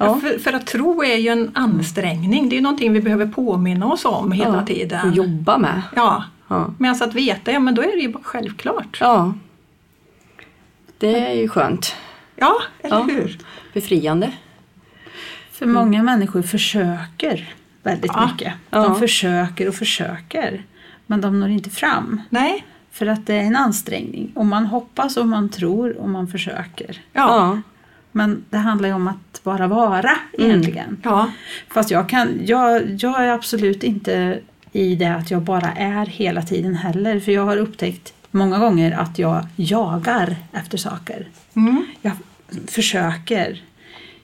[0.02, 0.20] Ja.
[0.20, 2.48] För, för att tro är ju en ansträngning.
[2.48, 5.08] Det är ju någonting vi behöver påminna oss om hela Ja, tiden.
[5.10, 5.82] Och jobba med.
[5.96, 6.70] Ja, Ja.
[6.78, 8.98] medan att veta, ja men då är det ju bara självklart.
[9.00, 9.34] ja.
[10.98, 11.96] Det är ju skönt.
[12.36, 13.02] Ja, eller Ja.
[13.02, 13.38] hur?
[13.72, 14.32] Befriande.
[15.52, 18.26] För många människor försöker väldigt Ja.
[18.32, 18.54] mycket.
[18.70, 18.78] Ja.
[18.82, 20.62] De försöker och försöker.
[21.10, 22.20] Men de når inte fram.
[22.30, 24.32] Nej, För att det är en ansträngning.
[24.34, 27.00] Och man hoppas och man tror och man försöker.
[27.12, 27.60] ja.
[28.12, 31.00] Men det handlar ju om att bara vara egentligen.
[31.04, 31.30] ja.
[31.68, 34.40] Fast jag, kan, jag, jag är absolut inte
[34.72, 37.20] i det att jag bara är hela tiden heller.
[37.20, 41.28] För jag har upptäckt många gånger att jag jagar efter saker.
[41.56, 41.86] Mm.
[42.02, 42.12] Jag
[42.68, 43.62] försöker.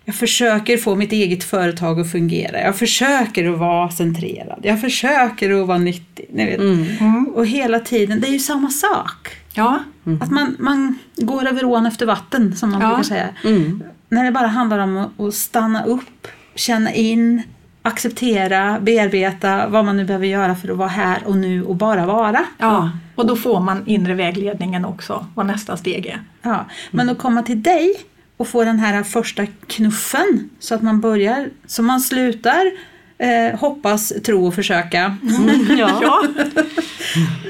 [0.08, 2.60] Jag försöker få mitt eget företag att fungera.
[2.60, 4.60] Jag försöker att vara centrerad.
[4.62, 6.26] Jag försöker att vara nyttig.
[6.32, 6.58] Ni vet.
[6.60, 6.84] Mm.
[7.00, 7.26] Mm.
[7.34, 9.28] Och hela tiden, det är ju samma sak.
[9.54, 9.78] Ja,
[10.20, 12.88] Att man, man går över ån efter vatten som man Ja.
[12.88, 13.28] brukar säga.
[13.44, 13.82] Mm.
[14.08, 17.42] När det bara handlar om att, att stanna upp, känna in,
[17.82, 22.06] acceptera, bearbeta vad man nu behöver göra för att vara här och nu och bara
[22.06, 22.44] vara.
[22.58, 22.90] ja.
[23.14, 26.20] Och då får man inre vägledningen också, vad nästa steg är.
[26.42, 26.64] Ja.
[26.90, 27.94] Men att komma till dig
[28.36, 32.72] och få den här första knuffen så att man börjar, så man slutar
[33.18, 35.16] eh, hoppas, tro och försöka.
[35.78, 35.98] Ja.
[36.02, 36.22] Ja,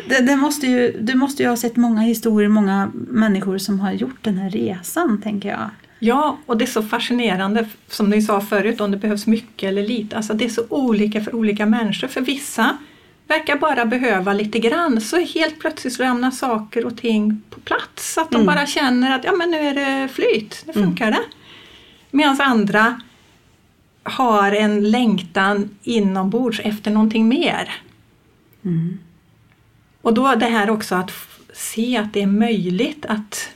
[0.09, 3.93] Det, det måste ju, du måste ju ha sett många historier, många människor som har
[3.93, 5.71] gjort den här resan, tänker jag.
[5.99, 9.83] ja, och det är så fascinerande, som ni sa förut, om det behövs mycket eller
[9.89, 10.17] lite.
[10.17, 12.09] Alltså det är så olika för olika människor.
[12.09, 12.77] För vissa
[13.27, 18.19] verkar bara behöva lite grann, så helt plötsligt lämnar saker och ting på plats.
[18.19, 18.47] Att de Mm.
[18.47, 21.23] bara känner att ja, men nu är det flyt, nu funkar det.
[22.11, 23.01] Medan andra
[24.03, 27.75] har en längtan inombords efter någonting mer.
[30.03, 31.13] Och då det här också att
[31.53, 33.49] se att det är möjligt att,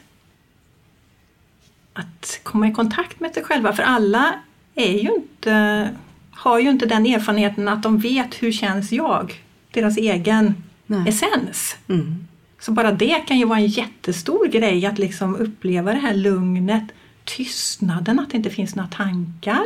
[1.92, 3.72] att komma i kontakt med sig själva.
[3.72, 4.34] För alla
[4.74, 5.88] är ju inte,
[6.30, 9.40] har ju inte den erfarenheten att de vet hur känns jag?
[9.72, 10.54] Deras egen
[10.86, 11.08] Nej.
[11.08, 11.76] essens.
[11.88, 12.26] Mm.
[12.60, 16.84] Så bara det kan ju vara en jättestor grej att liksom uppleva det här lugnet,
[17.24, 19.64] tystnaden, att det inte finns några tankar.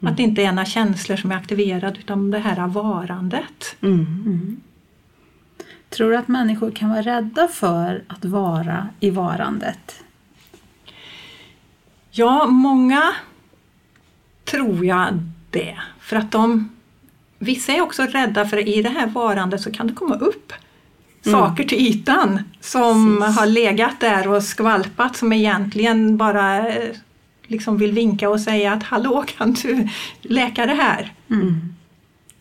[0.00, 3.76] Att det inte är några känslor som är aktiverade utan det här varandet.
[3.82, 4.60] Mm.
[5.88, 10.02] Tror du att människor kan vara rädda för att vara i varandet?
[12.10, 13.02] Ja, många
[14.44, 15.08] tror jag
[15.50, 15.78] det.
[16.00, 16.75] För att de,
[17.38, 20.52] vissa är också rädda för i det här varandet så kan det komma upp
[21.24, 23.38] saker till ytan som Precis.
[23.38, 26.90] har legat där och skvalpat som egentligen bara eh,
[27.46, 29.88] liksom vill vinka och säga att hallå kan du
[30.22, 31.12] läka det här?
[31.30, 31.74] Mm.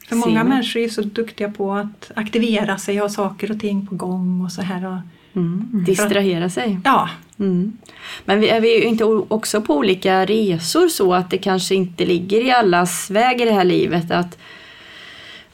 [0.07, 3.95] För många människor är så duktiga på att aktivera sig, ha saker och ting på
[3.95, 4.85] gång och så här.
[4.85, 4.97] Och,
[5.35, 5.83] Mm.
[5.85, 6.79] Distrahera sig.
[6.83, 7.77] ja, Mm.
[8.25, 12.45] Men är vi ju inte också på olika resor så att det kanske inte ligger
[12.45, 14.37] i allas väg i det här livet att,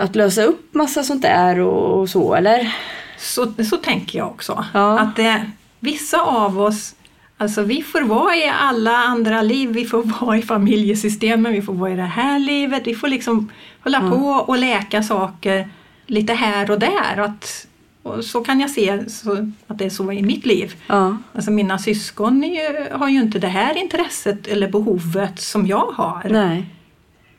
[0.01, 2.75] att lösa upp massa sånt där och, och så eller?
[3.17, 4.65] Så, så tänker jag också.
[4.73, 4.99] Ja.
[4.99, 5.45] Att det,
[5.79, 6.95] vissa av oss
[7.37, 11.73] Alltså vi får vara i alla andra liv, vi får vara i familjesystemen, vi får
[11.73, 13.49] vara i det här livet, vi får liksom
[13.83, 14.11] hålla Mm.
[14.11, 15.69] på och läka saker
[16.05, 17.17] lite här och där.
[17.17, 17.67] Att,
[18.03, 20.75] och så kan jag se så, att det är så i mitt liv.
[20.87, 21.17] Ja.
[21.35, 26.27] Alltså mina syskon ju, har ju inte det här intresset eller behovet som jag har.
[26.29, 26.65] Nej.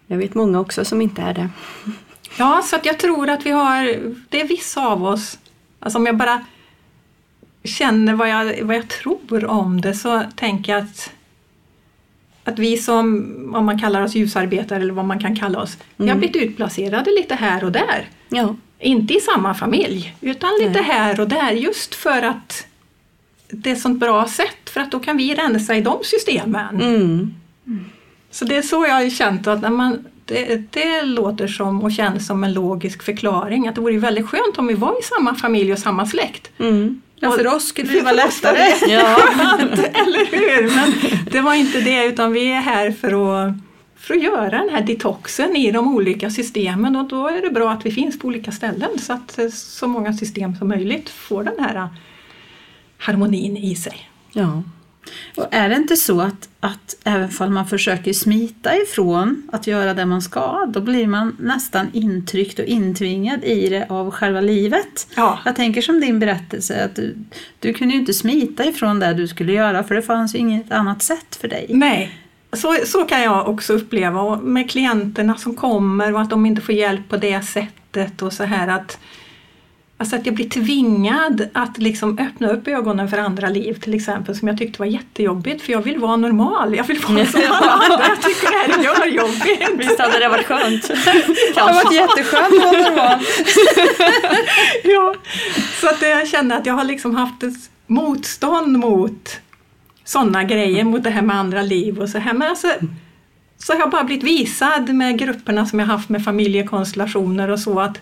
[0.07, 1.49] Jag vet många också som inte är det.
[2.37, 5.39] Ja, så att jag tror att vi har, det är vissa av oss,
[5.81, 6.45] alltså om jag bara
[7.65, 11.13] känner vad jag, vad jag tror om det så tänker jag att,
[12.45, 16.09] att vi som, om man kallar oss ljusarbetare eller vad man kan kalla oss, vi
[16.09, 18.09] har blivit utplacerade lite här och där.
[18.29, 18.57] Ja.
[18.79, 20.83] Inte i samma familj, utan lite Nej.
[20.83, 22.67] här och där just för att
[23.49, 26.81] det är ett sånt bra sätt för att då kan vi rensa i de systemen.
[26.81, 27.35] Mm.
[28.31, 31.93] Så det är så jag har känt att när man, det, det låter som och
[31.93, 35.35] känns som en logisk förklaring att det vore väldigt skönt om vi var i samma
[35.35, 36.51] familj och samma släkt.
[36.59, 37.03] Mm.
[37.17, 38.93] Ja, för oss skulle det vara lättare.
[38.93, 39.19] Ja.
[39.95, 40.75] Eller hur?
[40.77, 40.93] Men
[41.31, 43.55] det var inte det utan vi är här för att,
[43.97, 47.71] för att göra den här detoxen i de olika systemen och då är det bra
[47.71, 51.45] att vi finns på olika ställen så att eh, så många system som möjligt får
[51.45, 51.87] den här eh,
[52.99, 54.11] harmonin i sig.
[54.33, 54.63] ja.
[55.37, 59.95] Och är det inte så att, att även om man försöker smita ifrån att göra
[59.95, 65.07] det man ska, då blir man nästan intryckt och intvingad i det av själva livet.
[65.17, 65.39] Ja.
[65.45, 67.17] Jag tänker som din berättelse, att du,
[67.59, 70.73] du kunde ju inte smita ifrån det du skulle göra, för det fanns ju inget
[70.73, 71.67] annat sätt för dig.
[71.69, 72.19] Nej,
[72.53, 76.63] så, så kan jag också uppleva och med klienterna som kommer och att de inte
[76.63, 78.99] får hjälp på det sättet och så här att
[80.03, 84.37] Alltså att jag blir tvingad att liksom öppna upp ögonen för andra liv till exempel
[84.37, 87.73] som jag tyckte var jättejobbigt för jag vill vara normal, jag vill vara som alla
[87.73, 88.09] andra.
[88.09, 89.71] Jag tycker det här är görjobbigt.
[89.79, 90.89] Visst hade det varit skönt?
[91.55, 93.19] Det har varit jätteskönt att vara normal.
[94.85, 95.15] Ja,
[95.81, 99.41] så att jag känner att jag har liksom haft ett motstånd mot
[100.05, 102.33] sådana grejer, mot det här med andra liv och så här.
[102.33, 102.69] Men alltså,
[103.59, 107.81] så har jag bara blivit visad med grupperna som jag haft med familjekonstellationer och så
[107.81, 108.01] att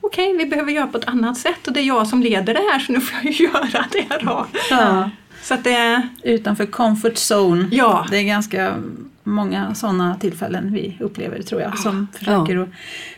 [0.00, 2.60] okej, vi behöver göra på ett annat sätt och det är jag som leder det
[2.72, 4.46] här så nu får jag ju göra det då.
[4.70, 5.10] Ja.
[5.42, 7.68] Så att det, Utanför comfort zone.
[7.70, 8.74] ja, Det är ganska
[9.22, 12.68] många sådana tillfällen vi upplever tror jag, som försöker att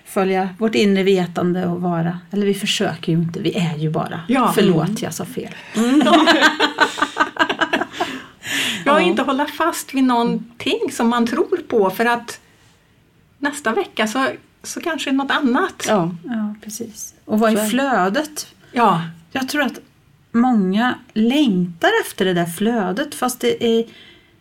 [0.04, 4.20] följa vårt inre vetande och vara, eller vi försöker ju inte, vi är ju bara.
[4.28, 4.52] Ja.
[4.54, 5.54] Förlåt, jag sa fel.
[8.84, 12.40] jag vill inte hålla fast vid någonting som man tror på för att
[13.38, 14.26] nästa vecka så,
[14.62, 15.84] så kanske det är något annat.
[15.88, 16.10] Ja.
[16.24, 17.14] Ja, precis.
[17.24, 18.46] Och Så är flödet.
[18.72, 19.78] Ja, Jag tror att
[20.32, 23.84] många längtar efter det där flödet fast det är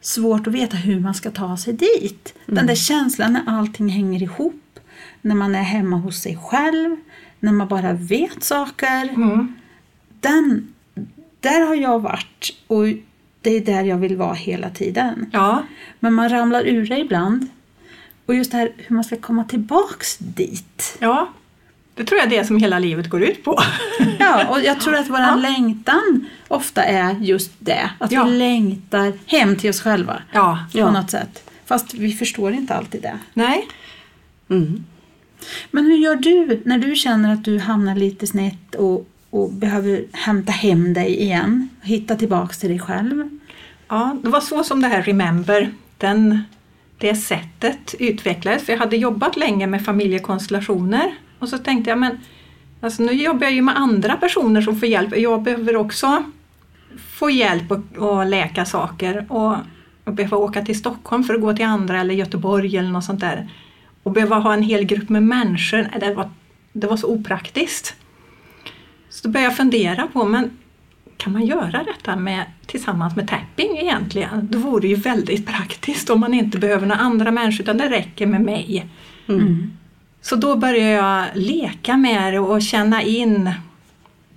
[0.02, 2.34] svårt att veta hur man ska ta sig dit.
[2.46, 4.80] Den där känslan när allting hänger ihop,
[5.22, 6.96] när man är hemma hos sig själv,
[7.40, 9.10] när man bara vet saker.
[9.10, 9.56] mm.
[10.20, 10.74] Den,
[11.40, 12.84] där har jag varit och
[13.42, 15.30] det är där jag vill vara hela tiden.
[15.34, 15.64] ja.
[16.00, 17.48] Men man ramlar ur det ibland.
[18.26, 20.98] Och just det här hur man ska komma tillbaks dit.
[21.00, 21.30] Ja,
[21.96, 23.60] det tror jag är det som hela livet går ut på.
[24.20, 25.36] Ja, och jag tror att vår Ja.
[25.36, 27.90] längtan ofta är just det.
[28.00, 28.24] Att Ja.
[28.24, 30.92] vi längtar hem till oss själva Ja, på Ja.
[30.92, 31.44] något sätt.
[31.66, 33.20] Fast vi förstår inte alltid det.
[33.34, 33.68] nej.
[34.50, 34.84] Mm.
[35.72, 40.04] Men hur gör du när du känner att du hamnar lite snett och, och behöver
[40.12, 41.70] hämta hem dig igen?
[41.82, 43.30] Hitta tillbaks till dig själv?
[43.88, 46.44] Ja, det var så som det här Remember, den,
[47.02, 48.66] det sättet utvecklades.
[48.66, 52.20] För jag hade jobbat länge med familjekonstellationer och så tänkte jag men
[52.82, 55.18] alltså nu jobbar jag ju med andra personer som får hjälp.
[55.18, 56.24] Jag behöver också
[57.10, 59.56] få hjälp att läka saker och,
[60.04, 63.22] och behöva åka till Stockholm för att gå till andra eller Göteborg eller något sånt
[63.22, 63.50] där.
[64.04, 66.30] Och behöva ha en hel grupp med människor, det var,
[66.74, 67.96] det var så opraktiskt.
[69.10, 70.58] Så då började jag fundera på, men
[71.22, 74.48] kan man göra detta med, tillsammans med tapping egentligen?
[74.52, 78.26] Det vore ju väldigt praktiskt om man inte behöver några andra människor utan det räcker
[78.26, 78.86] med mig.
[79.28, 79.72] Mm.
[80.22, 83.52] Så då började jag leka med det och känna in.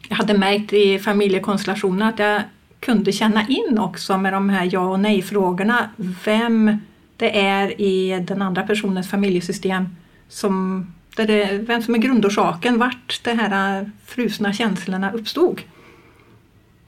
[0.08, 2.42] Jag hade märkt i familjekonstellationer att jag
[2.80, 5.90] kunde känna in också med de här ja och nej-frågorna
[6.24, 6.78] vem
[7.16, 9.88] det är i den andra personens familjesystem
[10.28, 10.86] som,
[11.16, 15.60] där det, vem som är grundorsaken, vart de här frusna känslorna uppstod.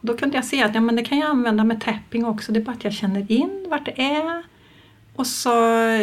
[0.07, 2.61] Då kunde jag se att ja, men det kan jag använda med tapping också, det
[2.61, 4.43] är bara att jag känner in vart det är
[5.17, 5.51] och så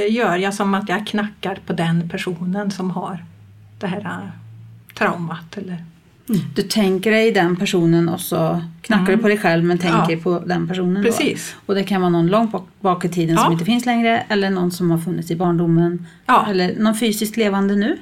[0.09, 3.23] gör jag som att jag knackar på den personen som har
[3.79, 4.29] det här äh,
[4.97, 5.57] traumat.
[5.57, 5.83] Eller,
[6.55, 10.17] Du tänker dig den personen och så knackar du på dig själv men tänker Ja.
[10.23, 11.03] på den personen.
[11.03, 11.55] Precis.
[11.65, 11.71] Då.
[11.71, 13.51] Och det kan vara någon långt bak, bak i tiden som Ja.
[13.51, 16.07] inte finns längre eller någon som har funnits i barndomen.
[16.25, 16.45] Ja.
[16.49, 17.97] Eller någon fysiskt levande nu.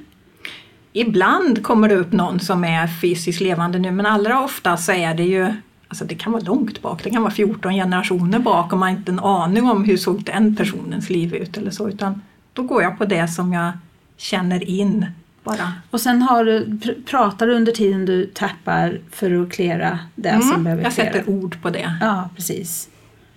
[0.94, 5.14] Ibland kommer det upp någon som är fysiskt levande nu men allra ofta så är
[5.14, 5.54] det ju
[5.92, 8.98] Alltså det kan vara långt bak, det kan vara 14 generationer bak och man har
[8.98, 11.90] inte en aning om hur såg den personens liv ut eller så.
[11.90, 12.22] Utan
[12.54, 13.72] då går jag på det som jag
[14.18, 15.06] känner in
[15.44, 15.74] bara.
[15.90, 20.42] Och sen har du, pr- pratar du under tiden du tappar för att klära det
[20.42, 21.98] som behöver Mm, jag sätter ord på det.
[22.02, 22.90] Ja, precis.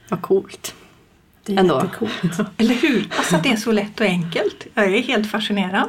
[0.08, 0.74] Vad coolt.
[1.46, 1.74] Det är Ändå.
[1.74, 2.48] jättecoolt.
[2.56, 3.08] Eller hur?
[3.16, 4.66] Alltså att det är så lätt och enkelt.
[4.74, 5.88] Jag är helt fascinerad.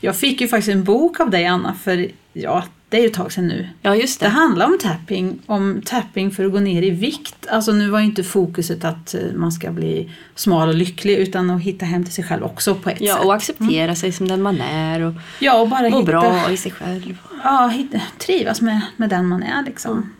[0.00, 2.64] Jag fick ju faktiskt en bok av dig Anna för, ja,
[2.94, 3.68] det är ju ett tag sedan nu.
[3.82, 4.30] Ja, just Det det.
[4.30, 7.46] handlar om tapping, om tapping för att gå ner i vikt.
[7.50, 11.50] Alltså nu var ju inte fokuset att eh, man ska bli smal och lycklig utan
[11.50, 13.24] att hitta hem till sig själv också på ett Ja, sätt.
[13.24, 16.56] och acceptera sig som den man är och Ja, och bara må hitta, bra i
[16.56, 17.18] sig själv.
[17.44, 20.10] ja, hitta, trivas med, med den man är liksom.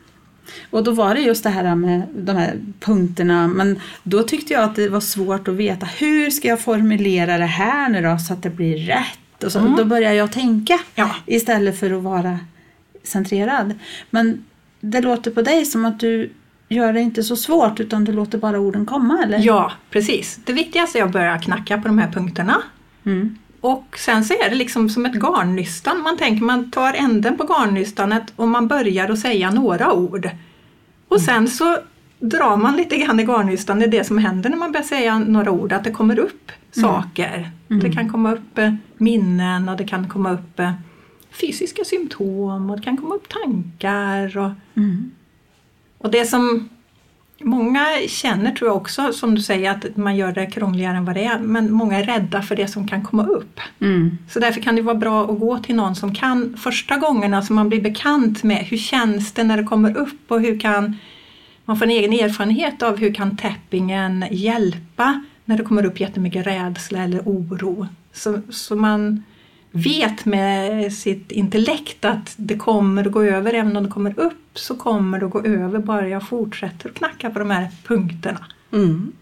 [0.70, 4.62] Och då var det just det här med de här punkterna, men då tyckte jag
[4.62, 8.32] att det var svårt att veta hur ska jag formulera det här nu då så
[8.32, 9.44] att det blir rätt?
[9.44, 11.10] Och så, Då började jag tänka Ja.
[11.26, 12.38] istället för att vara
[13.04, 13.74] centrerad.
[14.10, 14.44] Men
[14.80, 16.30] det låter på dig som att du
[16.68, 19.38] gör det inte så svårt utan du låter bara orden komma eller?
[19.38, 20.40] Ja, precis.
[20.44, 22.62] Det viktigaste är att börja knacka på de här punkterna.
[23.04, 23.38] Mm.
[23.60, 26.00] Och sen så är det liksom som ett garnnystan.
[26.00, 30.30] Man tänker man tar änden på garnnystanet och man börjar att säga några ord.
[31.08, 31.78] Och sen så
[32.20, 33.78] drar man lite grann i garnnystan.
[33.78, 35.72] Det är det som händer när man börjar säga några ord.
[35.72, 37.50] Att det kommer upp saker.
[37.68, 40.72] Det kan komma upp eh, minnen och det kan komma upp eh,
[41.40, 44.38] fysiska symptom och det kan komma upp tankar.
[44.38, 45.10] Och, Mm.
[45.98, 46.68] och det som
[47.40, 51.14] många känner tror jag också, som du säger, att man gör det krångligare än vad
[51.14, 51.38] det är.
[51.38, 53.60] Men många är rädda för det som kan komma upp.
[53.80, 54.18] Mm.
[54.30, 57.52] Så därför kan det vara bra att gå till någon som kan första gångerna så
[57.52, 60.96] man blir bekant med hur känns det när det kommer upp och hur kan
[61.64, 66.46] man får en egen erfarenhet av hur kan tappingen hjälpa när det kommer upp jättemycket
[66.46, 67.86] rädsla eller oro.
[68.12, 69.22] Så, så man
[69.76, 74.58] vet med sitt intellekt att det kommer att gå över, även om det kommer upp
[74.58, 78.46] så kommer det att gå över bara jag fortsätter att knacka på de här punkterna.
[78.72, 79.12] Mm.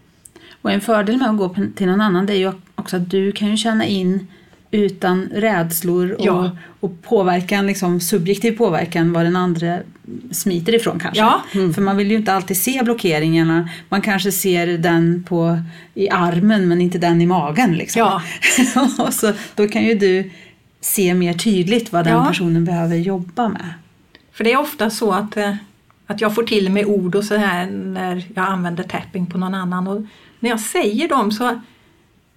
[0.61, 3.31] Och en fördel med att gå till någon annan det är ju också att du
[3.31, 4.27] kan ju känna in
[4.71, 6.57] utan rädslor och, Ja.
[6.79, 9.79] och påverkan, liksom subjektiv påverkan vad den andra
[10.31, 11.21] smiter ifrån kanske.
[11.21, 11.43] Ja.
[11.51, 13.69] För man vill ju inte alltid se blockeringarna.
[13.89, 15.59] Man kanske ser den på,
[15.93, 17.73] i armen men inte den i magen.
[17.73, 17.99] Liksom.
[17.99, 18.21] Ja.
[19.05, 20.31] och så, då kan ju du
[20.85, 22.25] se mer tydligt vad den Ja.
[22.25, 23.73] personen behöver jobba med.
[24.31, 25.55] För det är ofta så att, eh,
[26.07, 29.53] att jag får till mig ord och så här när jag använder tapping på någon
[29.53, 29.87] annan.
[29.87, 30.01] Och
[30.39, 31.61] när jag säger dem så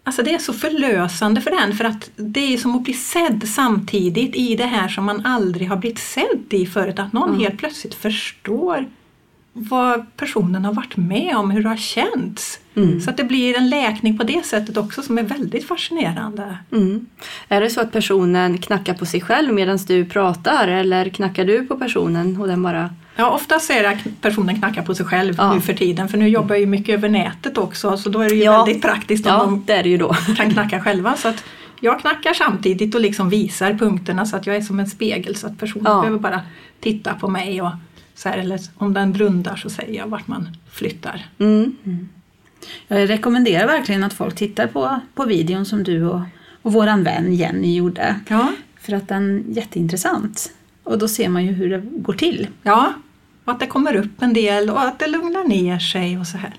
[0.04, 3.42] Alltså det är så förlösande för den för att det är som att bli sedd
[3.46, 6.98] samtidigt i det här som man aldrig har blivit sedd i förut.
[6.98, 8.86] Att någon helt plötsligt förstår
[9.58, 12.60] vad personen har varit med om, hur det har känts.
[13.04, 16.58] Så att det blir en läkning på det sättet också som är väldigt fascinerande.
[16.72, 17.06] Mm.
[17.48, 21.66] Är det så att personen knackar på sig själv medan du pratar eller knackar du
[21.66, 22.90] på personen och den bara...
[23.16, 25.54] Ja, oftast är det att personen knackar på sig själv Ja.
[25.54, 28.28] nu för tiden för nu jobbar jag ju mycket över nätet också så då är
[28.28, 28.64] det ju Ja.
[28.64, 30.14] väldigt praktiskt om Ja, de det är det ju då.
[30.36, 31.16] kan knacka själva.
[31.16, 31.44] Så att
[31.80, 35.46] jag knackar samtidigt och liksom visar punkterna så att jag är som en spegel så
[35.46, 36.00] att personen Ja.
[36.00, 36.40] behöver bara
[36.80, 37.70] titta på mig och
[38.16, 41.26] så här, eller om den blundar så säger jag vart man flyttar.
[41.38, 41.76] Mm.
[42.88, 46.20] Jag rekommenderar verkligen att folk tittar på, på videon som du och,
[46.62, 48.20] och våran vän Jenny gjorde.
[48.28, 50.52] Ja, För att den är jätteintressant.
[50.82, 52.46] Och då ser man ju hur det går till.
[52.62, 52.92] ja.
[53.44, 56.36] Och att det kommer upp en del och att det lugnar ner sig och så
[56.38, 56.54] här.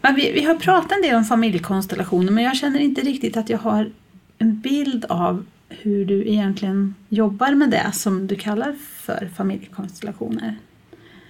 [0.00, 3.48] Men vi, vi har pratat en del om familjekonstellationer men jag känner inte riktigt att
[3.48, 3.90] jag har
[4.38, 10.56] en bild av hur du egentligen jobbar med det som du kallar för familjekonstellationer.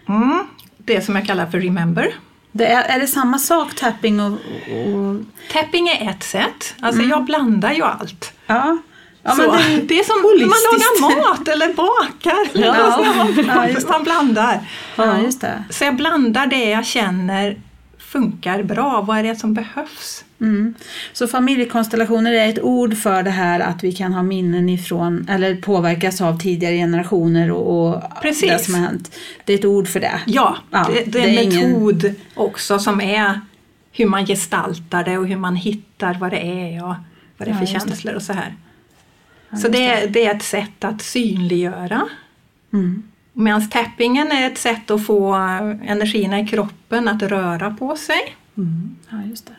[0.09, 0.47] Mm.
[0.77, 2.15] Det som jag kallar för remember.
[2.53, 4.33] Det är, är det samma sak, tapping och...
[4.33, 5.21] och
[5.53, 6.75] Tapping är ett sätt.
[6.81, 8.33] Alltså jag blandar ju allt.
[8.47, 8.79] ja.
[9.23, 12.49] ja så, men det, det, är som man lagar mat eller bakar.
[12.61, 12.93] Ja.
[12.93, 14.61] så, man, Ja, man blandar.
[14.97, 15.65] ja, just det.
[15.71, 17.61] Så jag blandar det jag känner
[17.99, 19.01] funkar bra.
[19.01, 20.25] Vad är det som behövs?
[20.45, 20.75] Mm.
[21.13, 25.57] Så familjekonstellationer är ett ord för det här att vi kan ha minnen ifrån eller
[25.57, 28.51] påverkas av tidigare generationer och, och Precis.
[28.51, 29.17] det som har hänt.
[29.45, 30.21] Det är ett ord för det.
[30.27, 33.41] Ja, Ja, det, det är det en ingen- metod också som är
[33.93, 36.95] hur man gestaltar det och hur man hittar vad det är och
[37.37, 37.67] vad det är Ja, för det.
[37.67, 38.55] känslor och så här.
[39.51, 42.03] Ja, så det, är- det är ett sätt att synliggöra.
[42.73, 43.03] Mm.
[43.33, 45.33] Medan tappingen är ett sätt att få
[45.87, 48.37] energierna i kroppen att röra på sig.
[48.57, 48.97] Mm.
[49.11, 49.53] Ja, just det.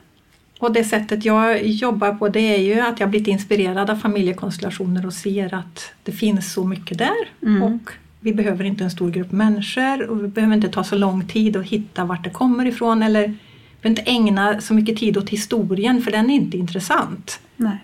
[0.59, 5.05] Och det sättet jag jobbar på det är ju att jag blivit inspirerad av familjekonstellationer
[5.05, 7.29] och ser att det finns så mycket där.
[7.41, 7.63] Mm.
[7.63, 11.27] Och vi behöver inte en stor grupp människor och vi behöver inte ta så lång
[11.27, 13.37] tid att hitta vart det kommer ifrån eller vi
[13.81, 17.39] behöver inte ägna så mycket tid åt historien för den är inte intressant.
[17.55, 17.77] Nej.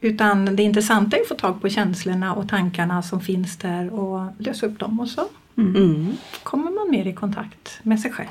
[0.00, 4.32] Utan det intressanta är att få tag på känslorna och tankarna som finns där och
[4.38, 5.22] lösa upp dem och så
[5.58, 6.12] Mm.
[6.42, 8.28] kommer man mer i kontakt med sig själv.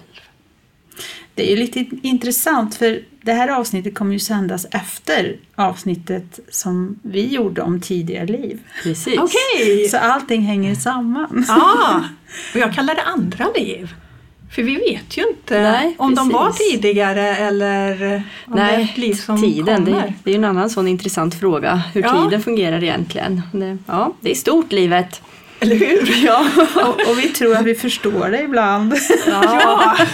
[1.38, 7.00] Det är ju lite intressant för det här avsnittet kommer ju sändas efter avsnittet som
[7.02, 8.60] vi gjorde om tidigare liv.
[8.84, 9.20] Precis.
[9.20, 9.88] Okej!
[9.92, 11.46] Så allting hänger samman.
[11.48, 12.04] Ja,
[12.54, 13.94] och jag kallar det andra liv.
[14.56, 16.72] För vi vet ju inte Nej, om de var precis.
[16.72, 17.92] tidigare eller
[18.46, 19.86] om det är Nej, ett liv som tiden.
[19.86, 20.14] Det, kommer.
[20.24, 21.82] det är ju en annan sån intressant fråga.
[21.94, 22.24] Hur Ja.
[22.24, 23.42] tiden fungerar egentligen.
[23.52, 25.22] Det, ja, det är stort livet.
[25.60, 26.26] Eller hur?
[26.26, 26.45] Ja.
[26.76, 28.95] Och, och vi tror att vi förstår det ibland.
[29.28, 29.97] Ja!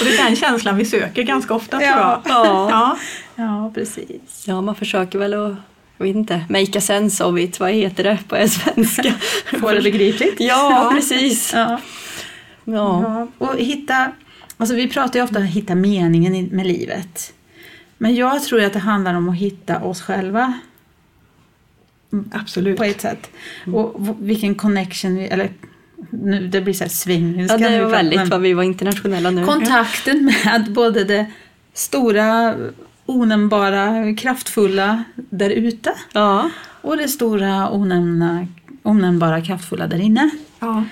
[0.00, 2.22] och det är den känslan vi söker ganska ofta tror jag.
[2.24, 2.68] Ja.
[2.70, 2.96] Ja.
[3.36, 4.44] Ja, precis.
[4.46, 5.54] ja, man försöker väl att,
[5.98, 7.60] jag vet inte, make a sense of it.
[7.60, 9.14] Vad heter det på svenska?
[9.60, 10.34] Få det begripligt.
[10.38, 11.52] Ja, precis.
[11.54, 11.80] Ja.
[12.64, 13.02] Ja.
[13.38, 14.12] Ja, och hitta,
[14.56, 17.32] alltså vi pratar ju ofta om att hitta meningen i- med livet.
[17.98, 20.52] Men jag tror att det handlar om att hitta oss själva
[22.32, 22.76] Absolut.
[22.76, 23.30] på ett sätt.
[23.72, 25.50] Och vilken connection, vi, eller
[26.10, 27.50] nu, det blir så här svängigt.
[27.50, 29.44] Ja, det var väldigt vad vi var internationella nu.
[29.44, 31.26] Kontakten med både det
[31.72, 32.54] stora,
[33.06, 36.50] onämnbara, kraftfulla där ute Ja.
[36.82, 38.46] och det stora, onämna,
[38.82, 40.30] onämnbara, kraftfulla där inne.
[40.58, 40.84] Ja.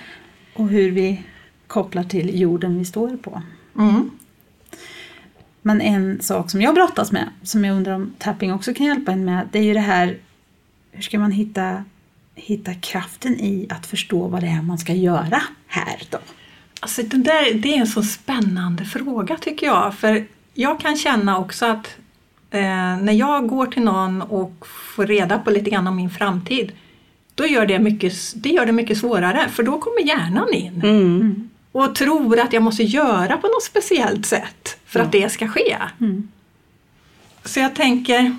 [0.55, 1.22] Och hur vi
[1.66, 3.43] kopplar till jorden vi står på.
[3.79, 4.11] Mm.
[5.62, 9.12] Men en sak som jag brottas med, som jag undrar om tapping också kan hjälpa
[9.12, 10.16] en med, det är ju det här,
[10.95, 11.84] hur ska man hitta,
[12.34, 16.18] hitta kraften i att förstå vad det är man ska göra här då?
[16.80, 19.95] Alltså det, där, det är en så spännande fråga tycker jag.
[19.95, 21.97] För jag kan känna också att
[22.51, 22.61] eh,
[23.03, 24.66] när jag går till någon och
[24.97, 26.72] får reda på lite grann om min framtid
[27.34, 31.51] då gör det mycket, det gör det mycket svårare för då kommer hjärnan in Mm.
[31.72, 35.76] och tror att jag måste göra på något speciellt sätt för att det ska ske.
[36.01, 36.28] Mm.
[37.45, 38.36] Så jag tänker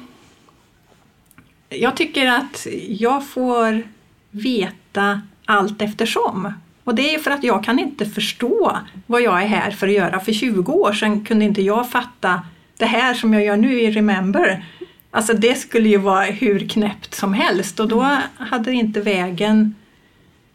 [1.80, 3.84] jag tycker att jag får
[4.32, 6.53] veta allt eftersom.
[6.84, 9.93] Och det är för att jag kan inte förstå vad jag är här för att
[9.93, 10.19] göra.
[10.19, 12.41] För 20 år sedan kunde inte jag fatta
[12.78, 14.65] det här som jag gör nu i Remember.
[15.11, 19.76] Alltså det skulle ju vara hur knäppt som helst och då hade inte vägen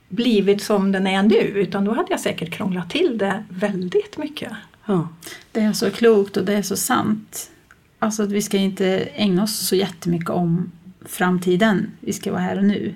[0.09, 4.53] blivit som den är nu utan då hade jag säkert krånglat till det väldigt mycket.
[4.87, 5.09] Ja.
[5.53, 7.51] Det är så klokt och det är så sant.
[7.99, 10.73] Alltså att vi ska inte ägna oss så jättemycket om
[11.11, 11.91] framtiden.
[12.01, 12.95] Vi ska vara här och nu.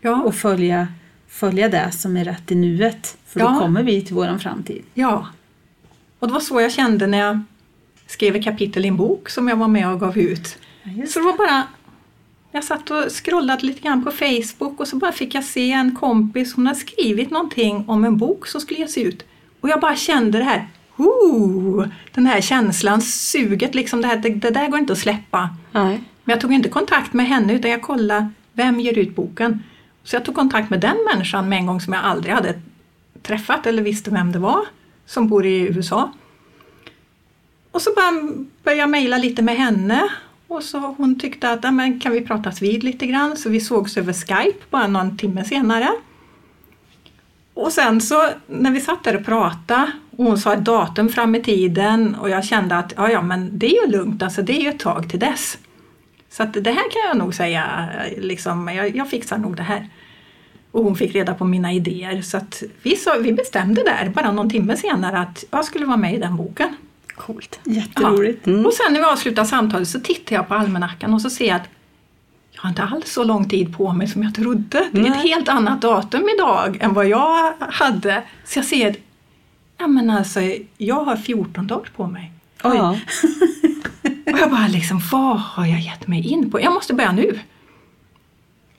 [0.00, 0.88] Ja, Och följa,
[1.28, 3.16] följa det som är rätt i nuet.
[3.26, 3.58] För då Ja.
[3.60, 4.82] kommer vi till våran framtid.
[4.94, 5.26] ja.
[6.18, 7.40] Och det var så jag kände när jag
[8.06, 10.58] skrev ett kapitel i en bok som jag var med och gav ut.
[11.08, 11.62] Så det var bara
[12.52, 15.96] jag satt och scrollade lite grann på Facebook och så bara fick jag se en
[15.96, 19.24] kompis, hon hade skrivit någonting om en bok som skulle ges ut.
[19.60, 24.28] Och jag bara kände det här, Ooh, den här känslan, suget, liksom det, här, det,
[24.30, 25.50] det där går inte att släppa.
[25.72, 26.00] Nej.
[26.26, 29.62] Men jag tog inte kontakt med henne utan jag kollade, vem ger ut boken?
[30.04, 32.54] Så jag tog kontakt med den människan med en gång som jag aldrig hade
[33.22, 34.60] träffat eller visste vem det var,
[35.06, 36.12] som bor i USA.
[37.70, 37.90] Och så
[38.62, 40.08] började jag mejla lite med henne
[40.48, 43.36] och så hon tyckte att, men kan vi pratas vid lite grann?
[43.36, 45.88] Så vi sågs över Skype bara någon timme senare.
[47.54, 51.34] Och sen så när vi satt där och pratade och hon sa ett datum fram
[51.34, 54.56] i tiden och jag kände att ja, ja men det är ju lugnt, alltså det
[54.56, 55.58] är ju ett tag till dess.
[56.36, 59.88] Så att det här kan jag nog säga, liksom, jag, jag fixar nog det här.
[60.70, 64.32] Och hon fick reda på mina idéer så att vi, sa, vi bestämde där bara
[64.32, 66.76] någon timme senare att jag skulle vara med i den boken.
[67.14, 67.60] Coolt.
[67.64, 68.46] Jätteroligt.
[68.46, 68.66] Mm.
[68.66, 71.56] Och sen när vi avslutar samtalet så tittar jag på almanackan och så ser jag
[71.56, 71.68] att
[72.52, 74.88] jag har inte alls så lång tid på mig som jag trodde.
[74.92, 78.22] Det är ett helt annat datum idag än vad jag hade.
[78.44, 78.96] Så jag ser att
[79.78, 80.40] ja, men alltså,
[80.76, 82.32] jag har 14 dagar på mig.
[82.64, 82.76] Oj.
[82.76, 82.98] Ja.
[84.26, 86.60] Och jag bara liksom, vad har jag gett mig in på?
[86.60, 87.40] Jag måste börja nu.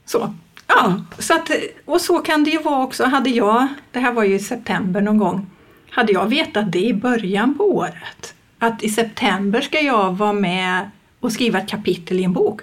[0.06, 0.34] Så.
[0.68, 1.52] Ja, så att,
[1.86, 3.06] och så kan det ju vara också.
[3.06, 5.48] Hade jag, det här var ju i september någon gång,
[5.89, 10.91] hade jag vetat det i början på året, att i september ska jag vara med
[11.20, 12.62] och skriva ett kapitel i en bok,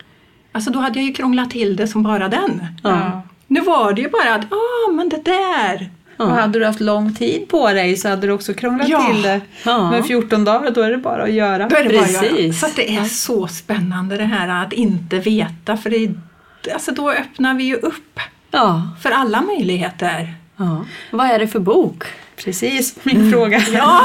[0.52, 2.66] alltså då hade jag ju krånglat till det som bara den.
[2.82, 3.22] Ja.
[3.46, 7.14] Nu var det ju bara att, ah men det där, Och hade du haft lång
[7.14, 9.06] tid på dig så hade du också krånglat Ja.
[9.12, 9.40] till det.
[9.64, 9.90] Ja.
[9.90, 11.68] Men 14 dagar, då är det bara att göra.
[11.68, 12.22] Då är det bara att göra.
[12.28, 12.60] Precis.
[12.60, 16.10] Så att det är så spännande det här att inte veta, för det,
[16.74, 18.82] alltså då öppnar vi ju upp Ja.
[19.00, 20.34] för alla möjligheter.
[20.56, 20.84] ja.
[21.10, 22.04] Vad är det för bok?
[22.44, 23.58] Precis, min fråga.
[23.72, 24.00] Ja,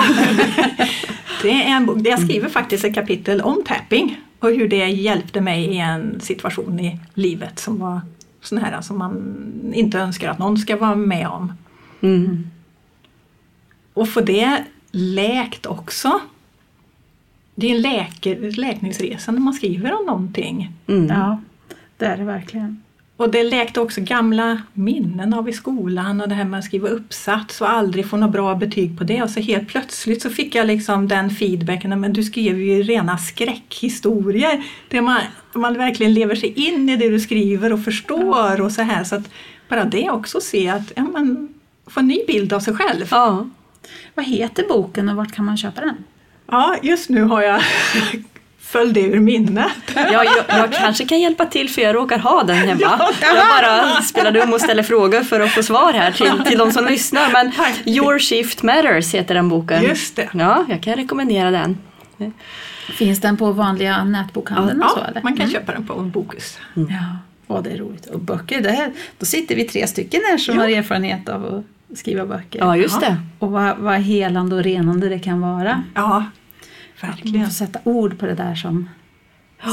[1.42, 1.98] det är en bok.
[2.04, 6.80] Jag skriver faktiskt ett kapitel om tapping och hur det hjälpte mig i en situation
[6.80, 8.02] i livet som var
[8.42, 9.36] sån här som man
[9.74, 11.54] inte önskar att någon ska vara med om.
[12.02, 12.48] Mm.
[13.94, 16.20] Och få det läkt också.
[17.56, 20.72] Det är en läker, läkningsresa när man skriver om någonting.
[20.88, 21.08] Mm.
[21.08, 21.42] Ja,
[21.98, 22.82] det är det verkligen.
[23.20, 26.88] Och det läkte också gamla minnen av i skolan och det här med att skriva
[26.88, 29.24] uppsats och aldrig få något bra betyg på det.
[29.24, 33.18] Och så helt plötsligt så fick jag liksom den feedbacken, men du skrev ju rena
[33.18, 34.64] skräckhistorier.
[34.90, 35.22] Där man,
[35.54, 39.04] man verkligen lever sig in i det du skriver och förstår och så här.
[39.04, 39.30] Så att
[39.70, 41.59] bara det också se att ja, man
[41.90, 43.08] får en ny bild av sig själv.
[43.12, 43.50] Ja.
[44.16, 45.96] Vad heter boken och vart kan man köpa den?
[46.52, 47.62] Ja, just nu har jag
[48.60, 49.72] föll det ur minnet.
[49.96, 53.10] Ja, jag, jag kanske kan hjälpa till för jag råkar ha den hemma.
[53.22, 56.72] Jag bara spelar dum och ställer frågor för att få svar här till, till de
[56.72, 57.32] som lyssnar.
[57.32, 57.52] Men
[57.86, 59.84] Your Shift Matters heter den boken.
[59.84, 60.30] Just det.
[60.34, 61.78] Ja, jag kan rekommendera den.
[62.90, 65.22] Finns den på vanliga nätbokhandeln och så Ja, eller?
[65.22, 66.58] man kan köpa den på Bokus.
[66.76, 66.84] Ja,
[67.48, 68.06] Åh, det är roligt.
[68.06, 70.62] Och böcker, det här, då sitter vi tre stycken här som Ja.
[70.62, 71.64] har erfarenhet av att
[71.96, 72.60] skriva böcker.
[72.60, 73.18] Ja, just det.
[73.40, 75.84] Och vad, vad helande och renande det kan vara.
[75.96, 76.26] Ja,
[77.02, 77.46] Man verkligen.
[77.46, 78.90] får sätta ord på det där som,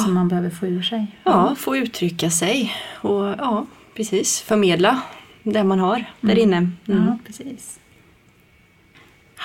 [0.05, 1.07] som man behöver få ur sig.
[1.25, 5.03] Ja, få uttrycka sig och ja, precis förmedla
[5.43, 6.57] det man har där inne.
[6.57, 6.73] Mm.
[6.87, 7.79] Ja, precis.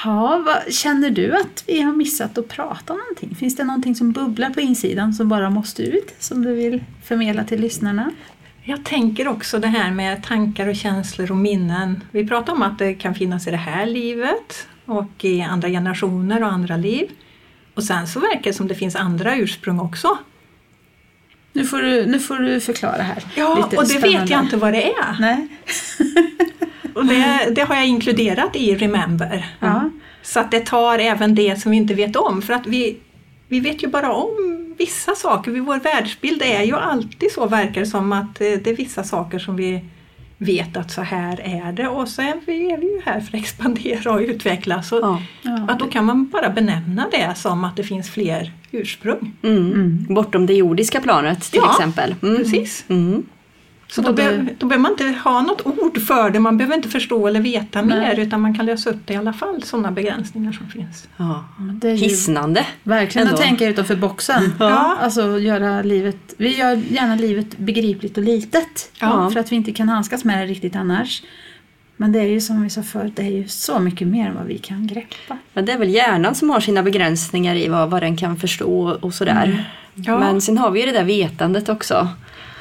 [0.03, 3.35] Ja, vad, känner du att vi har missat att prata om någonting?
[3.35, 6.15] Finns det någonting som bubblar på insidan som bara måste ut?
[6.19, 8.11] Som du vill förmedla till lyssnarna?
[8.71, 12.03] Jag tänker också det här med tankar och känslor och minnen.
[12.11, 16.43] Vi pratar om att det kan finnas i det här livet och i andra generationer
[16.43, 17.09] och andra liv.
[17.73, 20.17] Och sen så verkar det som det finns andra ursprung också.
[21.53, 23.23] Nu får du, nu får du förklara här.
[23.35, 24.33] Ja, Lite och det vet spännande.
[24.33, 25.17] jag inte vad det är.
[25.19, 25.47] Nej.
[26.93, 29.55] Och det, det har jag inkluderat i Remember.
[29.59, 29.89] Ja.
[30.21, 32.41] Så att det tar även det som vi inte vet om.
[32.41, 32.97] För att vi,
[33.47, 35.51] vi vet ju bara om vissa saker.
[35.51, 39.39] Vår världsbild är ju alltid så, verkar det som, att eh, det är vissa saker
[39.39, 39.81] som vi
[40.37, 41.87] vet att så här är det.
[41.87, 44.91] Och så är vi, är vi ju här för att expandera och utvecklas.
[44.91, 45.21] Och Ja.
[45.41, 49.33] Ja, att då kan man bara benämna det som att det finns fler ursprung.
[49.43, 50.05] Mm.
[50.09, 52.15] Bortom det jordiska planet till Ja, exempel.
[52.21, 52.37] Mm.
[52.37, 52.85] Precis.
[52.87, 53.23] Mm.
[53.91, 56.89] Så då, be, då behöver man inte ha något ord för det, man behöver inte
[56.89, 57.99] förstå eller veta Nej.
[57.99, 61.07] mer utan man kan lösa upp det i alla fall, sådana begränsningar som finns.
[61.17, 61.45] Ja.
[61.81, 62.65] Det är ju Hisnande.
[62.83, 63.39] verkligen Ändå.
[63.39, 64.53] att tänka utanför boxen.
[64.59, 64.97] Ja.
[65.01, 68.91] Alltså göra livet, vi gör gärna livet begripligt och litet.
[68.99, 69.29] Ja.
[69.33, 71.23] För att vi inte kan handskas med det riktigt annars.
[71.97, 74.35] Men det är ju som vi sa förut, det är ju så mycket mer än
[74.35, 75.37] vad vi kan greppa.
[75.53, 78.97] Men det är väl hjärnan som har sina begränsningar i vad, vad den kan förstå
[79.01, 79.65] och sådär.
[79.95, 80.19] Ja.
[80.19, 82.07] Men sen har vi ju det där vetandet också.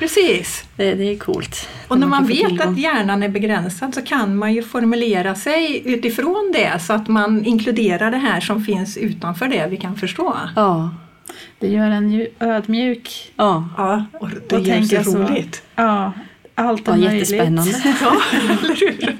[0.01, 0.65] Precis.
[0.77, 1.69] Det, det är coolt.
[1.89, 5.83] Och när man få vet att hjärnan är begränsad så kan man ju formulera sig
[5.85, 10.37] utifrån det så att man inkluderar det här som finns utanför det vi kan förstå.
[10.57, 10.91] Ja.
[11.59, 13.69] Det gör en ju ödmjuk Ja.
[13.77, 15.19] Ja, och det och gör tänka så så.
[15.19, 15.63] roligt.
[15.77, 16.13] Ja,
[16.55, 17.15] allt är Ja, möjligt.
[17.31, 17.71] jättespännande.
[18.01, 19.17] Ja, eller hur?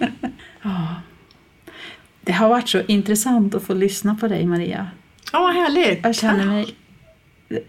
[2.21, 4.87] Det har varit så intressant att få lyssna på dig Maria.
[5.33, 6.05] Ja, härligt.
[6.05, 6.75] Jag känner mig...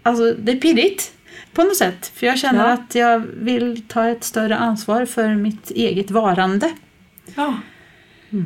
[0.02, 1.12] Alltså det är pirrigt
[1.54, 2.06] på något sätt.
[2.14, 2.72] För jag känner Ja.
[2.72, 6.72] att jag vill ta ett större ansvar för mitt eget varande.
[7.36, 7.54] Ja,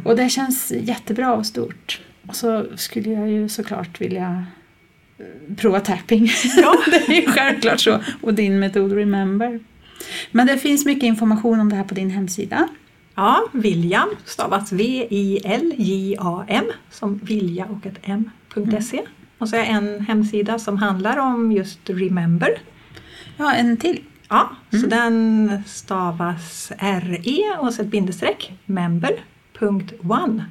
[0.05, 2.01] Och det känns jättebra och stort.
[2.27, 4.45] Och så skulle jag ju såklart vilja
[5.19, 5.25] eh,
[5.57, 6.31] prova tapping.
[6.57, 6.75] Ja.
[6.91, 8.01] det är ju självklart så.
[8.23, 9.61] Och din metod Remember.
[10.31, 12.69] Men det finns mycket information om det här på din hemsida.
[13.15, 19.01] ja William stavas V-I-L-J-A-M som vilja och ett m.se.
[19.39, 22.59] Och så är en hemsida som handlar om just Remember.
[23.37, 24.01] Ja, en till.
[24.29, 30.45] Ja, så den stavas R-E och så ett bindestreck, member.one.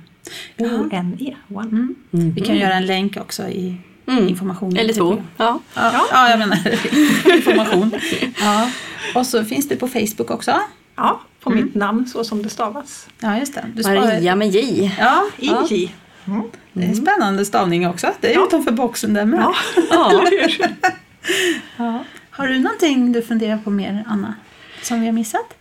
[0.58, 1.88] O-N-E, one.
[2.12, 3.78] Vi kan göra en länk också i
[4.08, 4.28] Mm.
[4.28, 4.78] informationen.
[4.78, 5.08] Eller till två.
[5.10, 5.26] programmet.
[5.38, 5.60] Ja.
[5.76, 6.58] Ja, ja, jag menar
[7.38, 7.92] information.
[8.40, 8.70] Ja.
[9.16, 10.60] Och så finns det på Facebook också.
[10.96, 13.08] Ja, på mitt namn så som det stavas.
[13.20, 13.66] Ja, just det.
[13.76, 14.92] Du sparar- Maria med J.
[15.00, 15.92] Ja, I-J.
[16.74, 18.08] det är spännande stavning också.
[18.22, 19.40] Det är utanför boxen där med.
[19.40, 19.56] Ja,
[21.78, 22.04] Ja.
[22.38, 24.34] Har du någonting du funderar på mer, Anna?
[24.82, 25.54] Som vi har missat?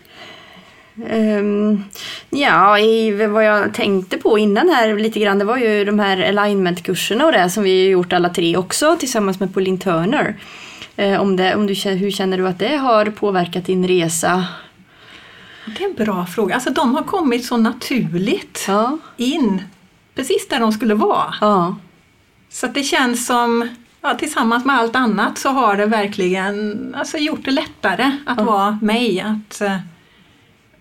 [1.08, 1.84] Ehm,
[2.30, 6.16] ja, i vad jag tänkte på innan här lite grann, det var ju de här
[6.28, 10.36] alignment-kurserna och det som vi har gjort alla tre också tillsammans med Pauline Turner.
[10.96, 14.44] Eh, om det, om du, känner- hur känner du att det har påverkat din resa?
[15.78, 16.54] Det är en bra fråga.
[16.54, 19.62] Alltså de har kommit så naturligt Ja, in,
[20.14, 21.34] precis där de skulle vara.
[21.40, 21.76] ja,
[22.50, 23.68] Så att det känns som,
[24.04, 28.78] ja, tillsammans med allt annat så har det verkligen alltså, gjort det lättare att vara
[28.82, 29.20] mig.
[29.20, 29.78] Att, eh,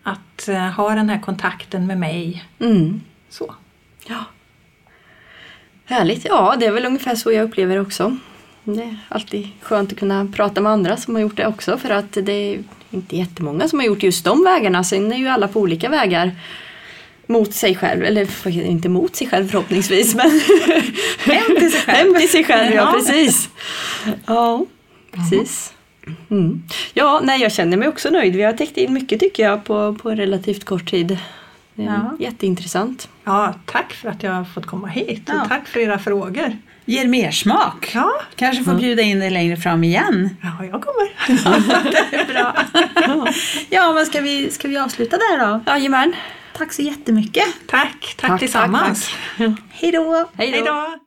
[0.04, 2.46] att eh, ha den här kontakten med mig.
[2.60, 3.02] mm.
[3.30, 3.56] Så.
[4.06, 4.26] ja.
[5.86, 8.18] Härligt, ja det är väl ungefär så jag upplever det också.
[8.64, 11.90] Det är alltid skönt att kunna prata med andra som har gjort det också för
[11.90, 14.84] att det är inte jättemånga som har gjort just de vägarna.
[14.84, 16.32] Sen är ju alla på olika vägar
[17.34, 20.30] mot sig själv, eller inte mot sig själv förhoppningsvis men
[21.20, 21.98] Hem till sig själv.
[21.98, 22.94] hem till sig själv, ja Ja.
[22.94, 23.50] precis.
[24.26, 24.66] Ja,
[25.12, 25.74] precis.
[26.32, 26.64] Mm.
[26.94, 28.36] Ja, nej, jag känner mig också nöjd.
[28.36, 31.18] Vi har täckt in mycket tycker jag på, på relativt kort tid.
[31.76, 32.16] Ja.
[32.20, 33.10] Jätteintressant.
[33.24, 35.46] Ja, tack för att jag har fått komma hit och Ja.
[35.50, 36.58] tack för era frågor.
[36.86, 37.92] Ger mer smak.
[37.94, 40.30] Ja, Kanske får bjuda in dig längre fram igen.
[40.42, 41.14] ja jag kommer.
[42.12, 42.56] Det är bra.
[43.70, 45.60] ja, men ska vi, ska vi avsluta där då?
[45.68, 46.14] Jajamän.
[46.54, 47.46] Tack så jättemycket.
[47.68, 49.10] Tack, tack, Tack, tillsammans.
[49.38, 50.30] tack, Hej då.
[50.38, 50.98] Hej då!